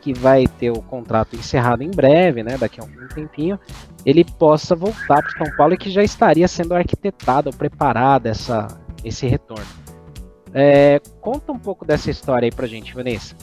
[0.00, 2.56] que vai ter o contrato encerrado em breve, né?
[2.58, 3.58] Daqui a um tempinho,
[4.04, 8.66] ele possa voltar para São Paulo e que já estaria sendo arquitetado, preparado essa,
[9.04, 9.66] esse retorno.
[10.54, 13.34] É, conta um pouco dessa história aí pra gente, Vanessa.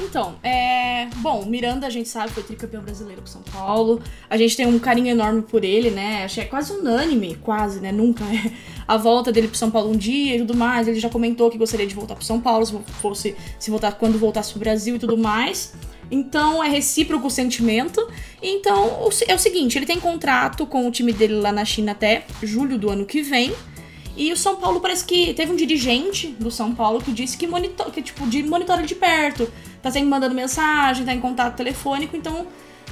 [0.00, 1.06] Então, é.
[1.16, 4.00] Bom, Miranda, a gente sabe, foi tricampeão brasileiro com São Paulo.
[4.30, 6.24] A gente tem um carinho enorme por ele, né?
[6.24, 7.90] Acho que é quase unânime, quase, né?
[7.90, 8.52] Nunca é.
[8.86, 10.86] A volta dele pro São Paulo um dia e tudo mais.
[10.88, 14.18] Ele já comentou que gostaria de voltar pro São Paulo, se fosse se voltar quando
[14.18, 15.74] voltasse pro Brasil e tudo mais.
[16.10, 18.06] Então é recíproco o sentimento.
[18.42, 22.24] Então é o seguinte, ele tem contrato com o time dele lá na China até
[22.42, 23.52] julho do ano que vem.
[24.18, 27.46] E o São Paulo parece que teve um dirigente do São Paulo que disse que
[27.46, 29.48] monitor, que tipo de monitora de perto,
[29.80, 32.44] tá sempre mandando mensagem, tá em contato telefônico, então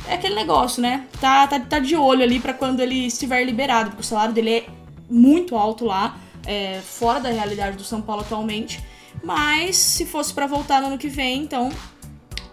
[0.06, 1.04] é aquele negócio, né?
[1.20, 4.50] Tá tá, tá de olho ali para quando ele estiver liberado, porque o salário dele
[4.50, 4.66] é
[5.10, 8.80] muito alto lá, é, fora da realidade do São Paulo atualmente.
[9.24, 11.70] Mas se fosse para voltar no ano que vem, então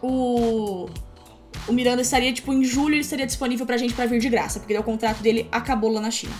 [0.02, 0.90] o
[1.68, 4.60] o Miranda estaria tipo em julho ele estaria disponível pra gente para vir de graça,
[4.60, 6.34] porque o contrato dele acabou lá na China.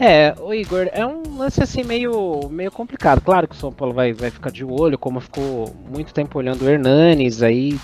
[0.00, 3.20] É, o Igor, é um lance assim meio, meio complicado.
[3.20, 6.62] Claro que o São Paulo vai, vai ficar de olho, como ficou muito tempo olhando
[6.62, 7.78] o Hernanes, aí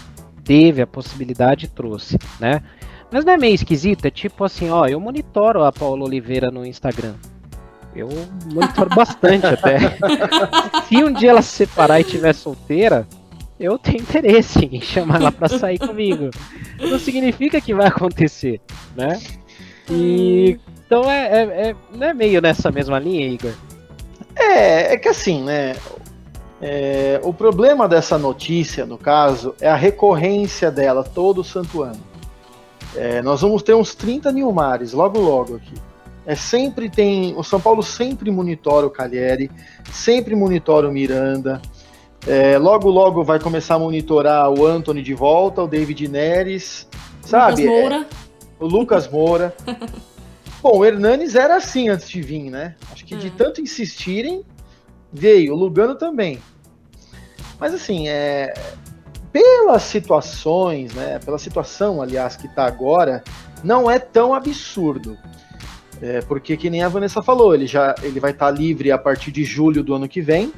[0.44, 2.62] teve a possibilidade e trouxe, né?
[3.10, 6.64] Mas não é meio esquisito, é tipo assim, ó, eu monitoro a Paula Oliveira no
[6.64, 7.14] Instagram.
[7.94, 8.08] Eu
[8.52, 9.78] monitoro bastante até.
[10.88, 13.06] Se um dia ela se separar e estiver solteira,
[13.58, 16.30] eu tenho interesse em chamar ela para sair comigo.
[16.78, 18.60] Não significa que vai acontecer,
[18.96, 19.20] né?
[19.88, 23.52] E então é, é, é, não é meio nessa mesma linha, Igor?
[24.36, 25.74] É, é que assim, né?
[26.60, 32.00] É, o problema dessa notícia, no caso, é a recorrência dela todo santo ano.
[32.96, 35.74] É, nós vamos ter uns 30 Nilmares logo logo aqui.
[36.26, 37.34] É sempre tem.
[37.36, 39.50] O São Paulo sempre monitora o Cagliari,
[39.92, 41.60] sempre monitora o Miranda.
[42.26, 46.88] É, logo logo vai começar a monitorar o Anthony de volta, o David Neres,
[47.20, 47.66] sabe?
[47.66, 48.06] Lucas Moura.
[48.58, 49.54] o Lucas Moura.
[50.64, 52.74] Bom, o Hernanes era assim antes de vir, né?
[52.90, 53.32] Acho que de hum.
[53.36, 54.42] tanto insistirem,
[55.12, 55.52] veio.
[55.52, 56.38] O Lugano também.
[57.60, 58.54] Mas assim, é,
[59.30, 61.18] pelas situações, né?
[61.22, 63.22] Pela situação, aliás, que está agora,
[63.62, 65.18] não é tão absurdo.
[66.00, 68.96] É, porque que nem a Vanessa falou, ele já ele vai estar tá livre a
[68.96, 70.50] partir de julho do ano que vem.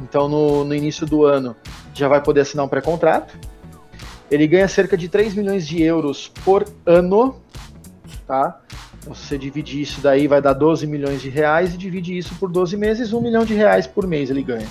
[0.00, 1.54] Então no, no início do ano
[1.94, 3.38] já vai poder assinar um pré-contrato.
[4.28, 7.40] Ele ganha cerca de 3 milhões de euros por ano,
[8.26, 8.60] tá?
[9.02, 12.34] Então, se você dividir isso daí, vai dar 12 milhões de reais e divide isso
[12.36, 14.68] por 12 meses, 1 milhão de reais por mês ele ganha.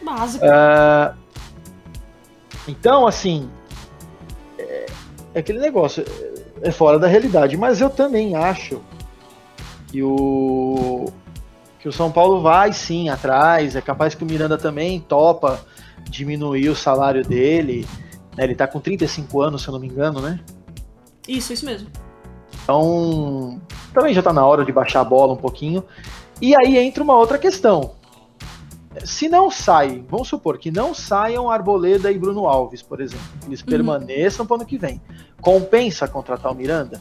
[0.00, 0.44] Básico.
[0.44, 1.14] Uh,
[2.68, 3.50] então, assim,
[4.56, 4.86] é,
[5.34, 6.04] é, aquele negócio,
[6.62, 8.80] é fora da realidade, mas eu também acho
[9.88, 11.12] que o,
[11.80, 15.60] que o São Paulo vai sim atrás, é capaz que o Miranda também topa
[16.08, 17.86] diminuir o salário dele.
[18.36, 20.38] Né, ele tá com 35 anos, se eu não me engano, né?
[21.26, 21.88] Isso, isso mesmo.
[22.62, 23.60] Então,
[23.92, 25.84] também já está na hora de baixar a bola um pouquinho.
[26.40, 27.92] E aí entra uma outra questão.
[29.04, 33.60] Se não sai, vamos supor que não saiam Arboleda e Bruno Alves, por exemplo, eles
[33.60, 33.66] uhum.
[33.66, 35.00] permaneçam para o ano que vem.
[35.40, 37.00] Compensa contratar o Miranda?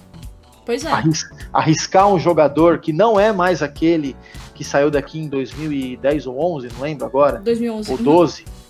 [0.66, 0.92] Pois é.
[0.92, 4.16] Arris arriscar um jogador que não é mais aquele
[4.54, 7.40] que saiu daqui em 2010 ou 11, não lembro agora.
[7.40, 7.92] 2011.
[7.92, 8.42] Ou 12.
[8.44, 8.62] Uhum.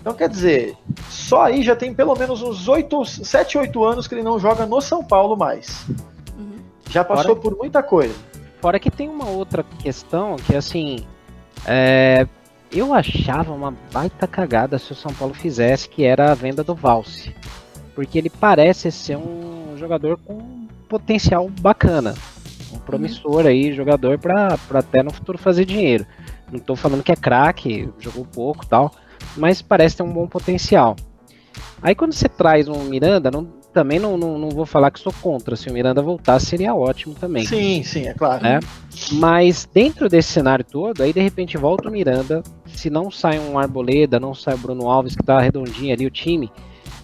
[0.00, 0.76] Então quer dizer,
[1.08, 4.64] só aí já tem pelo menos uns 8, 7, 8 anos que ele não joga
[4.64, 5.84] no São Paulo mais.
[6.88, 7.40] Já passou Fora...
[7.40, 8.14] por muita coisa.
[8.60, 11.06] Fora que tem uma outra questão que assim.
[11.66, 12.26] É,
[12.70, 16.74] eu achava uma baita cagada se o São Paulo fizesse, que era a venda do
[16.74, 17.34] Valse.
[17.94, 22.14] Porque ele parece ser um jogador com potencial bacana.
[22.72, 23.46] Um promissor uhum.
[23.46, 26.06] aí, jogador para até no futuro fazer dinheiro.
[26.50, 28.92] Não estou falando que é craque, jogou pouco tal,
[29.36, 30.96] mas parece ter um bom potencial.
[31.82, 35.12] Aí quando você traz um Miranda, não, também não, não, não, vou falar que sou
[35.20, 35.54] contra.
[35.54, 37.44] Se o Miranda voltar, seria ótimo também.
[37.44, 38.42] Sim, sim, é claro.
[38.42, 38.58] Né?
[39.12, 42.42] Mas dentro desse cenário todo, aí de repente volta o Miranda.
[42.64, 46.10] Se não sai um Arboleda, não sai o Bruno Alves, que tá redondinho ali o
[46.10, 46.50] time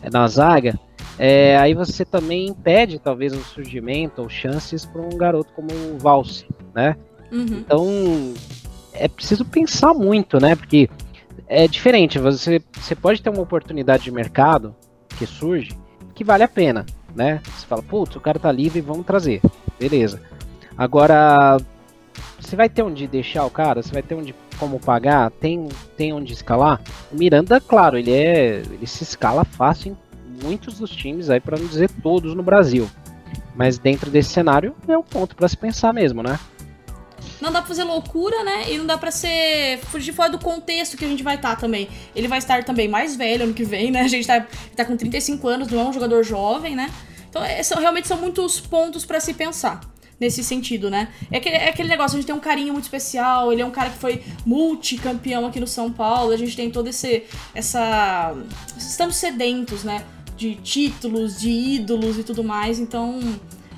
[0.00, 0.80] é, na zaga,
[1.18, 5.98] é, aí você também impede talvez o surgimento ou chances para um garoto como o
[5.98, 6.96] Valse, né?
[7.30, 7.44] Uhum.
[7.44, 7.86] Então
[8.94, 10.56] é preciso pensar muito, né?
[10.56, 10.88] Porque
[11.46, 12.18] é diferente.
[12.18, 14.74] Você, você pode ter uma oportunidade de mercado
[15.18, 15.81] que surge
[16.14, 17.40] que vale a pena, né?
[17.44, 19.40] Você fala, putz, o cara tá livre, vamos trazer.
[19.78, 20.20] Beleza.
[20.76, 21.58] Agora,
[22.38, 26.12] você vai ter onde deixar o cara, você vai ter onde como pagar, tem, tem
[26.12, 26.80] onde escalar.
[27.10, 28.62] O Miranda, claro, ele é.
[28.70, 29.96] ele se escala fácil
[30.26, 32.88] em muitos dos times aí, para não dizer todos no Brasil.
[33.54, 36.38] Mas dentro desse cenário é um ponto para se pensar mesmo, né?
[37.42, 38.72] Não dá pra fazer loucura, né?
[38.72, 39.80] E não dá pra ser.
[39.90, 41.88] fugir fora do contexto que a gente vai estar tá também.
[42.14, 44.02] Ele vai estar também mais velho ano que vem, né?
[44.02, 46.88] A gente tá, tá com 35 anos, não é um jogador jovem, né?
[47.28, 49.80] Então, é, são, realmente são muitos pontos para se pensar
[50.20, 51.08] nesse sentido, né?
[51.32, 53.72] É aquele, é aquele negócio, a gente tem um carinho muito especial, ele é um
[53.72, 57.24] cara que foi multicampeão aqui no São Paulo, a gente tem todo esse.
[57.52, 58.36] essa.
[58.78, 60.04] Estamos sedentos, né?
[60.36, 63.18] De títulos, de ídolos e tudo mais, então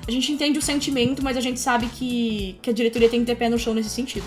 [0.07, 3.25] a gente entende o sentimento, mas a gente sabe que, que a diretoria tem que
[3.25, 4.25] ter pé no chão nesse sentido.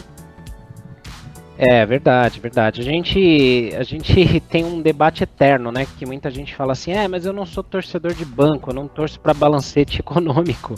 [1.56, 2.80] É verdade, verdade.
[2.80, 5.86] A gente, a gente tem um debate eterno, né?
[5.98, 8.86] Que muita gente fala assim, é, mas eu não sou torcedor de banco, eu não
[8.86, 10.76] torço para balancete econômico.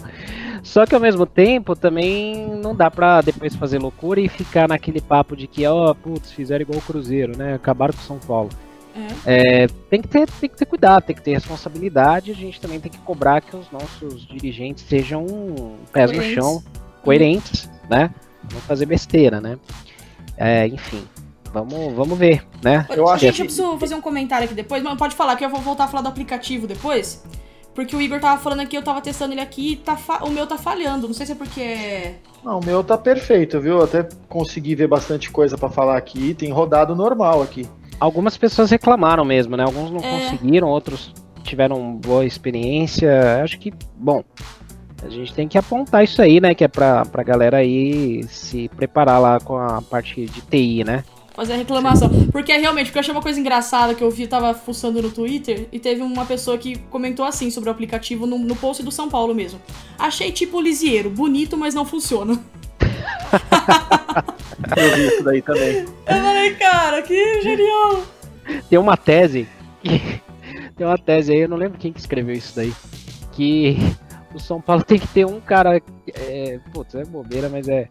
[0.63, 5.01] Só que ao mesmo tempo também não dá pra depois fazer loucura e ficar naquele
[5.01, 7.55] papo de que, ó, oh, putz, fizeram igual o Cruzeiro, né?
[7.55, 8.51] Acabaram com São Paulo.
[9.25, 9.63] É.
[9.63, 12.31] É, tem, que ter, tem que ter cuidado, tem que ter responsabilidade.
[12.31, 15.27] A gente também tem que cobrar que os nossos dirigentes sejam
[15.93, 16.37] pés coerentes.
[16.37, 16.63] no chão,
[17.03, 17.89] coerentes, uhum.
[17.91, 18.15] né?
[18.53, 19.59] Não fazer besteira, né?
[20.37, 21.05] É, enfim,
[21.53, 22.87] vamos, vamos ver, né?
[22.91, 23.43] Eu acho gente, que...
[23.43, 25.89] eu preciso fazer um comentário aqui depois, mas pode falar que eu vou voltar a
[25.89, 27.23] falar do aplicativo depois.
[27.75, 30.47] Porque o Igor tava falando aqui, eu tava testando ele aqui e tá o meu
[30.47, 31.07] tá falhando.
[31.07, 32.15] Não sei se é porque.
[32.45, 33.79] Não, o meu tá perfeito, viu?
[33.79, 36.35] Eu até consegui ver bastante coisa para falar aqui.
[36.35, 37.69] Tem rodado normal aqui.
[38.01, 39.63] Algumas pessoas reclamaram mesmo, né?
[39.63, 40.31] Alguns não é.
[40.31, 41.13] conseguiram, outros
[41.45, 43.43] tiveram boa experiência.
[43.43, 44.25] Acho que, bom,
[45.03, 46.55] a gente tem que apontar isso aí, né?
[46.55, 51.05] Que é pra, pra galera aí se preparar lá com a parte de TI, né?
[51.35, 52.11] Fazer a reclamação.
[52.33, 55.69] Porque realmente, porque eu achei uma coisa engraçada que eu vi, tava fuçando no Twitter,
[55.73, 59.09] e teve uma pessoa que comentou assim sobre o aplicativo no, no post do São
[59.09, 59.61] Paulo mesmo.
[59.99, 62.39] Achei tipo lisieiro, bonito, mas não funciona.
[64.77, 65.79] Eu vi isso daí também.
[65.81, 68.03] Eu falei, cara, que genial.
[68.69, 69.49] Tem uma tese.
[69.83, 70.23] Que,
[70.77, 72.73] tem uma tese aí, eu não lembro quem que escreveu isso daí.
[73.33, 73.77] Que
[74.35, 75.81] o São Paulo tem que ter um cara.
[76.15, 77.89] É, putz, é bobeira, mas é.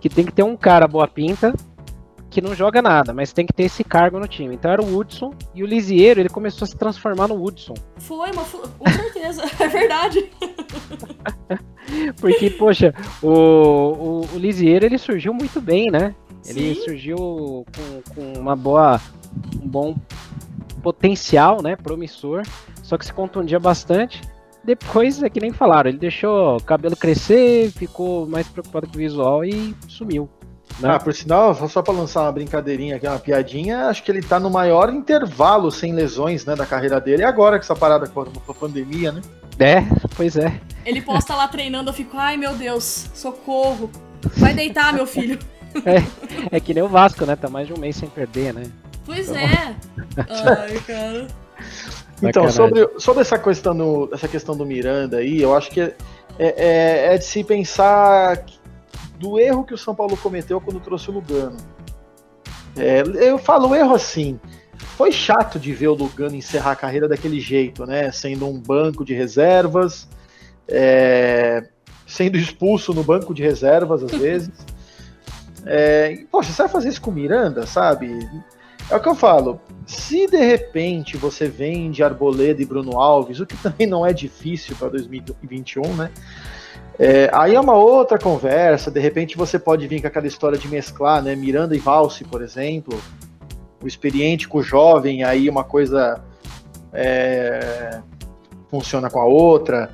[0.00, 1.54] Que tem que ter um cara boa pinta
[2.30, 4.54] que não joga nada, mas tem que ter esse cargo no time.
[4.54, 7.74] Então era o Hudson e o Lisieiro, ele começou a se transformar no Hudson.
[7.98, 10.30] Foi, mas com certeza, é verdade.
[12.20, 16.14] Porque, poxa, o, o, o Lisieiro ele surgiu muito bem, né?
[16.46, 16.82] Ele Sim.
[16.82, 19.00] surgiu com, com uma boa,
[19.60, 19.96] um bom
[20.82, 21.76] potencial, né?
[21.76, 22.42] Promissor,
[22.82, 24.22] só que se contundia bastante.
[24.62, 28.98] Depois é que nem falaram, ele deixou o cabelo crescer, ficou mais preocupado com o
[28.98, 30.28] visual e sumiu.
[30.80, 30.94] Né?
[30.94, 34.40] Ah, por sinal, só para lançar uma brincadeirinha aqui, uma piadinha, acho que ele tá
[34.40, 37.22] no maior intervalo sem lesões, né, da carreira dele.
[37.22, 39.20] E agora que essa parada com a pandemia, né?
[39.58, 39.82] É,
[40.16, 40.58] pois é.
[40.86, 43.90] Ele posta lá treinando, eu fico, ai meu Deus, socorro.
[44.36, 45.38] Vai deitar, meu filho.
[45.86, 47.36] É, é que nem o Vasco, né?
[47.36, 48.64] Tá mais de um mês sem perder, né?
[49.06, 49.40] Pois então...
[49.40, 49.76] é.
[50.28, 51.26] Ai, cara.
[52.20, 55.94] Então, sobre, sobre essa, questão do, essa questão do Miranda aí, eu acho que é,
[56.38, 58.44] é, é de se pensar
[59.20, 61.58] do erro que o São Paulo cometeu quando trouxe o Lugano.
[62.74, 64.40] É, eu falo erro assim.
[64.96, 68.10] Foi chato de ver o Lugano encerrar a carreira daquele jeito, né?
[68.10, 70.08] Sendo um banco de reservas,
[70.66, 71.68] é,
[72.06, 74.66] sendo expulso no banco de reservas às vezes.
[75.66, 78.26] É, poxa, você vai fazer isso com o Miranda, sabe?
[78.90, 79.60] É o que eu falo.
[79.86, 84.74] Se de repente você vende Arboleda e Bruno Alves, o que também não é difícil
[84.76, 86.10] para 2021, né?
[87.02, 90.68] É, aí é uma outra conversa, de repente você pode vir com aquela história de
[90.68, 91.34] mesclar, né?
[91.34, 93.00] Miranda e Valse, por exemplo,
[93.82, 96.22] o experiente com o jovem, aí uma coisa
[96.92, 98.02] é,
[98.68, 99.90] funciona com a outra.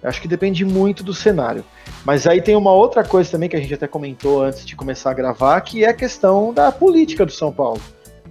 [0.00, 1.64] Acho que depende muito do cenário.
[2.04, 5.10] Mas aí tem uma outra coisa também que a gente até comentou antes de começar
[5.10, 7.80] a gravar, que é a questão da política do São Paulo.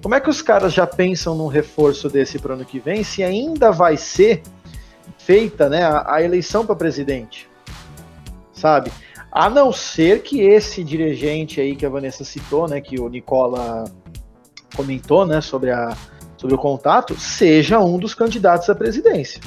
[0.02, 3.04] Como é que os caras já pensam num reforço desse para o ano que vem,
[3.04, 4.44] se ainda vai ser
[5.18, 7.52] feita né, a, a eleição para presidente?
[8.64, 8.94] Sabe?
[9.30, 13.84] A não ser que esse dirigente aí que a Vanessa citou, né, que o Nicola
[14.74, 15.94] comentou, né, sobre, a,
[16.38, 19.42] sobre o contato, seja um dos candidatos à presidência.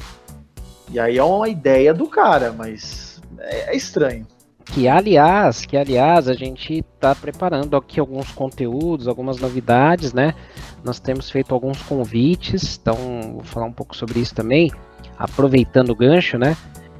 [0.91, 4.27] E aí é uma ideia do cara, mas é, é estranho.
[4.65, 10.35] Que aliás, que aliás, a gente está preparando aqui alguns conteúdos, algumas novidades, né?
[10.83, 12.95] Nós temos feito alguns convites, então
[13.33, 14.71] vou falar um pouco sobre isso também,
[15.17, 16.55] aproveitando o gancho, né?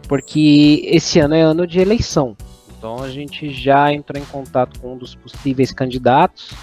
[0.07, 2.35] Porque esse ano é ano de eleição.
[2.77, 6.53] Então a gente já entrou em contato com um dos possíveis candidatos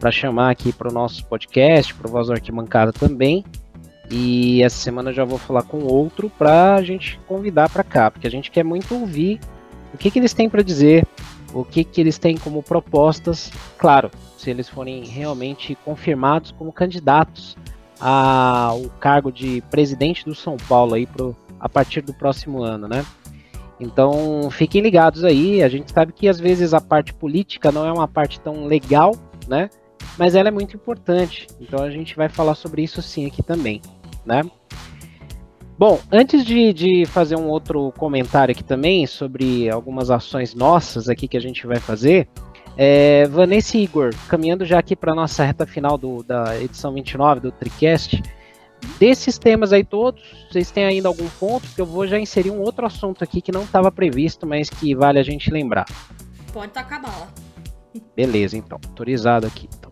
[0.00, 3.44] para chamar aqui para o nosso podcast, para o Voz Arquibancada também.
[4.10, 8.10] E essa semana eu já vou falar com outro para a gente convidar para cá,
[8.10, 9.38] porque a gente quer muito ouvir
[9.92, 11.06] o que, que eles têm para dizer
[11.52, 17.56] o que, que eles têm como propostas, claro, se eles forem realmente confirmados como candidatos
[18.00, 23.04] ao cargo de presidente do São Paulo aí pro, a partir do próximo ano, né?
[23.80, 25.62] Então fiquem ligados aí.
[25.62, 29.14] A gente sabe que às vezes a parte política não é uma parte tão legal,
[29.46, 29.70] né?
[30.18, 31.46] Mas ela é muito importante.
[31.60, 33.80] Então a gente vai falar sobre isso sim aqui também,
[34.24, 34.42] né?
[35.78, 41.28] Bom, antes de, de fazer um outro comentário aqui também sobre algumas ações nossas aqui
[41.28, 42.28] que a gente vai fazer,
[42.76, 47.40] é, Vanessa e Igor, caminhando já aqui para nossa reta final do, da edição 29
[47.40, 48.20] do TriCast,
[48.98, 52.60] desses temas aí todos, vocês têm ainda algum ponto que eu vou já inserir um
[52.60, 55.86] outro assunto aqui que não estava previsto, mas que vale a gente lembrar.
[56.52, 57.28] Pode tacar bala.
[58.16, 59.68] Beleza, então, autorizado aqui.
[59.78, 59.90] Então.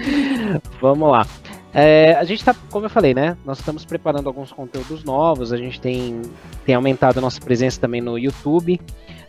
[0.80, 1.26] Vamos lá.
[1.72, 3.36] É, a gente está, como eu falei, né?
[3.44, 5.52] Nós estamos preparando alguns conteúdos novos.
[5.52, 6.22] A gente tem,
[6.64, 8.80] tem aumentado a nossa presença também no YouTube.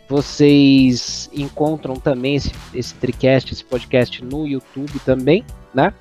[0.08, 5.44] Vocês encontram também esse, esse TriCast, esse podcast no YouTube também,
[5.76, 5.94] né?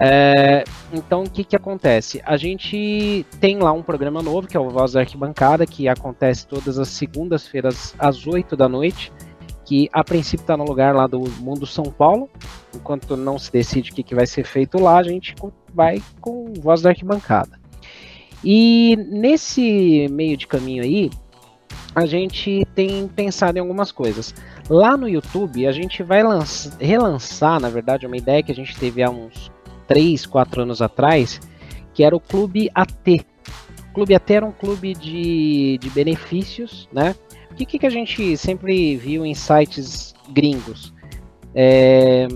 [0.00, 2.22] É, então, o que, que acontece?
[2.24, 6.46] A gente tem lá um programa novo, que é o Voz da Arquibancada, que acontece
[6.46, 9.12] todas as segundas-feiras às 8 da noite
[9.68, 12.30] que a princípio está no lugar lá do Mundo São Paulo.
[12.74, 15.34] Enquanto não se decide o que, que vai ser feito lá, a gente
[15.74, 17.60] vai com voz da arquibancada.
[18.42, 21.10] E nesse meio de caminho aí,
[21.98, 24.34] a gente tem pensado em algumas coisas.
[24.68, 26.22] Lá no YouTube, a gente vai
[26.80, 29.50] relançar, na verdade, uma ideia que a gente teve há uns
[29.86, 31.40] 3, 4 anos atrás,
[31.94, 33.26] que era o Clube AT.
[33.90, 37.14] O Clube AT era um clube de, de benefícios, né?
[37.66, 40.92] que, que a gente sempre viu em sites gringos?
[41.54, 42.28] É,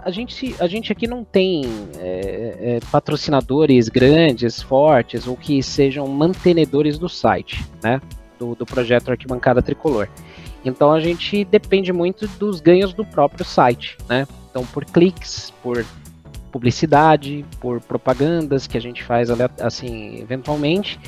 [0.00, 1.64] a, gente, a gente aqui não tem
[1.98, 8.00] é, é, patrocinadores grandes, fortes, ou que sejam mantenedores do site, né?
[8.38, 10.08] Do, do projeto Arquibancada Tricolor.
[10.64, 14.26] Então a gente depende muito dos ganhos do próprio site, né?
[14.50, 15.84] Então por cliques, por
[16.52, 19.28] publicidade, por propagandas que a gente faz
[19.60, 20.98] assim eventualmente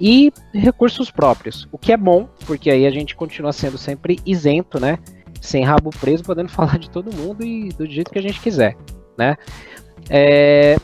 [0.00, 4.80] e recursos próprios, o que é bom, porque aí a gente continua sendo sempre isento,
[4.80, 4.98] né?
[5.40, 8.76] Sem rabo preso, podendo falar de todo mundo e do jeito que a gente quiser,
[9.16, 9.36] né?
[10.08, 10.76] É,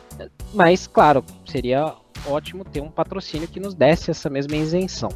[0.52, 1.94] mas, claro, seria
[2.26, 5.08] ótimo ter um patrocínio que nos desse essa mesma isenção.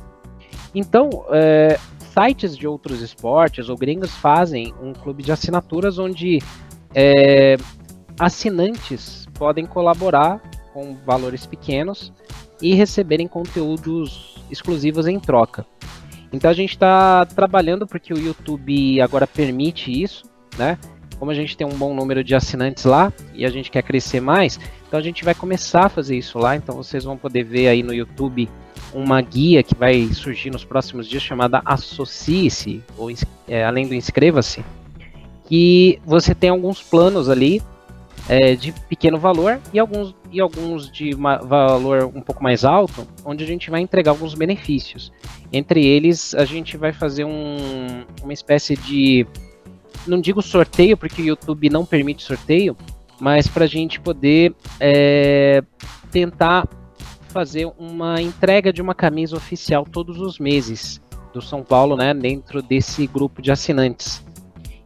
[0.74, 1.78] Então, é,
[2.12, 6.38] sites de outros esportes ou gringos fazem um clube de assinaturas onde
[6.94, 7.56] é,
[8.18, 10.40] assinantes podem colaborar
[10.72, 12.12] com valores pequenos
[12.60, 15.64] e receberem conteúdos exclusivos em troca.
[16.32, 20.24] Então a gente está trabalhando porque o YouTube agora permite isso,
[20.56, 20.78] né?
[21.18, 24.20] Como a gente tem um bom número de assinantes lá e a gente quer crescer
[24.20, 26.56] mais, então a gente vai começar a fazer isso lá.
[26.56, 28.48] Então vocês vão poder ver aí no YouTube
[28.92, 33.10] uma guia que vai surgir nos próximos dias chamada Associe-se, ou
[33.48, 34.64] é, além do Inscreva-se,
[35.46, 37.62] que você tem alguns planos ali
[38.28, 43.42] é, de pequeno valor e alguns, e alguns de valor um pouco mais alto, onde
[43.42, 45.12] a gente vai entregar alguns benefícios.
[45.52, 49.26] Entre eles, a gente vai fazer um, uma espécie de.
[50.06, 52.76] Não digo sorteio, porque o YouTube não permite sorteio,
[53.18, 55.62] mas para a gente poder é,
[56.10, 56.68] tentar
[57.30, 61.00] fazer uma entrega de uma camisa oficial todos os meses
[61.32, 64.24] do São Paulo, né, dentro desse grupo de assinantes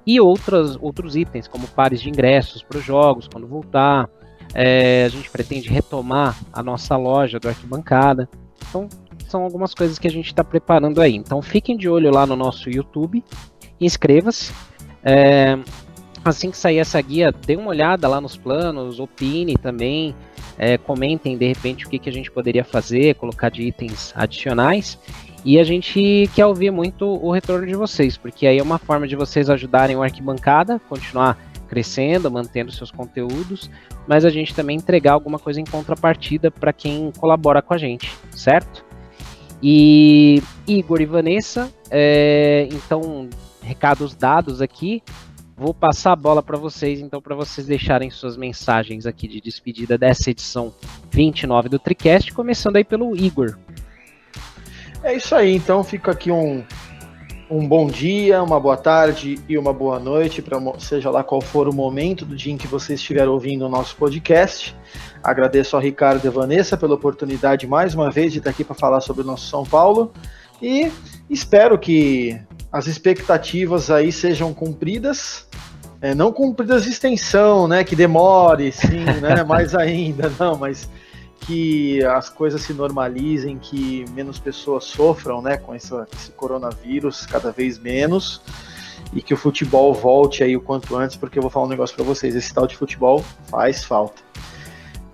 [0.07, 4.09] e outras, outros itens, como pares de ingressos para os jogos, quando voltar.
[4.55, 8.28] É, a gente pretende retomar a nossa loja do Arquibancada.
[8.68, 8.88] Então,
[9.26, 11.16] são algumas coisas que a gente está preparando aí.
[11.16, 13.24] Então, fiquem de olho lá no nosso YouTube,
[13.80, 14.53] inscreva-se.
[15.03, 15.59] É,
[16.24, 20.14] assim que sair essa guia, dê uma olhada lá nos planos, opine também,
[20.59, 24.98] é, comentem de repente o que, que a gente poderia fazer, colocar de itens adicionais.
[25.44, 29.07] E a gente quer ouvir muito o retorno de vocês, porque aí é uma forma
[29.07, 31.38] de vocês ajudarem o Arquibancada, continuar
[31.68, 33.70] crescendo, mantendo seus conteúdos,
[34.07, 38.11] mas a gente também entregar alguma coisa em contrapartida para quem colabora com a gente,
[38.30, 38.84] certo?
[39.62, 43.28] E Igor e Vanessa, é, então,
[43.62, 45.02] recados dados aqui.
[45.57, 49.96] Vou passar a bola para vocês, então, para vocês deixarem suas mensagens aqui de despedida
[49.96, 50.74] dessa edição
[51.12, 53.57] 29 do TriCast, começando aí pelo Igor.
[55.02, 56.64] É isso aí, então fica aqui um,
[57.48, 61.68] um bom dia, uma boa tarde e uma boa noite, para seja lá qual for
[61.68, 64.74] o momento do dia em que você estiver ouvindo o nosso podcast.
[65.22, 69.00] Agradeço ao Ricardo e Vanessa pela oportunidade mais uma vez de estar aqui para falar
[69.00, 70.12] sobre o nosso São Paulo
[70.61, 70.90] e
[71.30, 72.40] espero que
[72.75, 75.47] as expectativas aí sejam cumpridas.
[76.01, 77.85] É, não cumpridas de extensão, né?
[77.85, 79.45] Que demore, sim, né?
[79.47, 80.89] Mais ainda, não, mas
[81.43, 87.53] que as coisas se normalizem, que menos pessoas sofram né, com essa, esse coronavírus cada
[87.53, 88.43] vez menos.
[89.12, 91.95] e que o futebol volte aí o quanto antes, porque eu vou falar um negócio
[91.95, 94.20] para vocês, esse tal de futebol faz falta.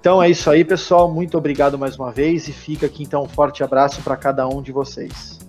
[0.00, 1.12] Então é isso aí, pessoal.
[1.12, 4.62] Muito obrigado mais uma vez e fica aqui então um forte abraço para cada um
[4.62, 5.39] de vocês.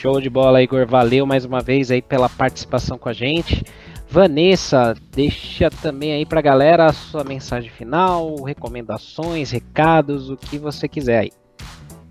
[0.00, 0.86] Show de bola, Igor.
[0.86, 3.64] Valeu mais uma vez aí pela participação com a gente.
[4.08, 10.86] Vanessa, deixa também aí pra galera a sua mensagem final, recomendações, recados, o que você
[10.86, 11.32] quiser aí.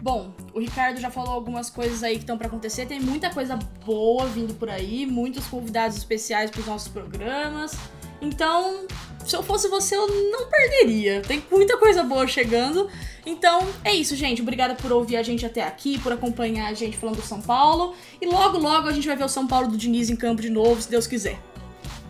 [0.01, 3.57] Bom, o Ricardo já falou algumas coisas aí que estão para acontecer, tem muita coisa
[3.85, 7.77] boa vindo por aí, muitos convidados especiais para os nossos programas.
[8.25, 8.85] Então,
[9.25, 11.21] se eu fosse você, eu não perderia.
[11.21, 12.87] Tem muita coisa boa chegando.
[13.25, 14.41] Então, é isso, gente.
[14.41, 17.93] Obrigada por ouvir a gente até aqui, por acompanhar a gente falando do São Paulo.
[18.21, 20.49] E logo, logo a gente vai ver o São Paulo do Diniz em campo de
[20.49, 21.39] novo, se Deus quiser.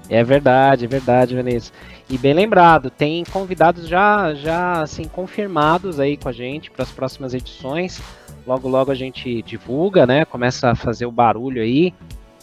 [0.10, 1.72] É verdade, é verdade, Vanessa.
[2.10, 6.92] E bem lembrado, tem convidados já, já assim confirmados aí com a gente para as
[6.92, 8.00] próximas edições.
[8.46, 10.24] Logo, logo a gente divulga, né?
[10.24, 11.94] Começa a fazer o barulho aí.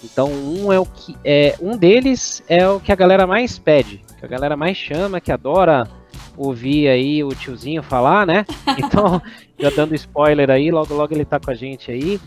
[0.02, 4.02] Então, um é o que é um deles é o que a galera mais pede,
[4.18, 5.88] que a galera mais chama, que adora
[6.36, 8.44] ouvir aí o tiozinho falar, né?
[8.78, 9.20] Então,
[9.58, 12.20] já dando spoiler aí, logo logo ele tá com a gente aí.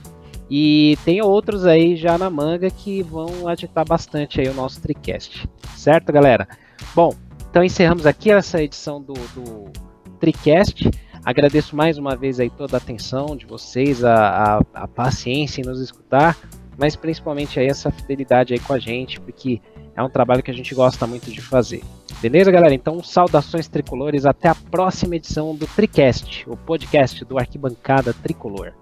[0.49, 5.49] E tem outros aí já na manga que vão agitar bastante aí o nosso TriCast.
[5.75, 6.47] Certo, galera?
[6.93, 7.13] Bom,
[7.49, 9.71] então encerramos aqui essa edição do, do
[10.19, 10.91] TriCast.
[11.23, 15.65] Agradeço mais uma vez aí toda a atenção de vocês, a, a, a paciência em
[15.65, 16.37] nos escutar,
[16.77, 19.61] mas principalmente aí essa fidelidade aí com a gente, porque
[19.95, 21.81] é um trabalho que a gente gosta muito de fazer.
[22.21, 22.73] Beleza, galera?
[22.73, 28.73] Então, saudações tricolores, até a próxima edição do TriCast, o podcast do Arquibancada Tricolor.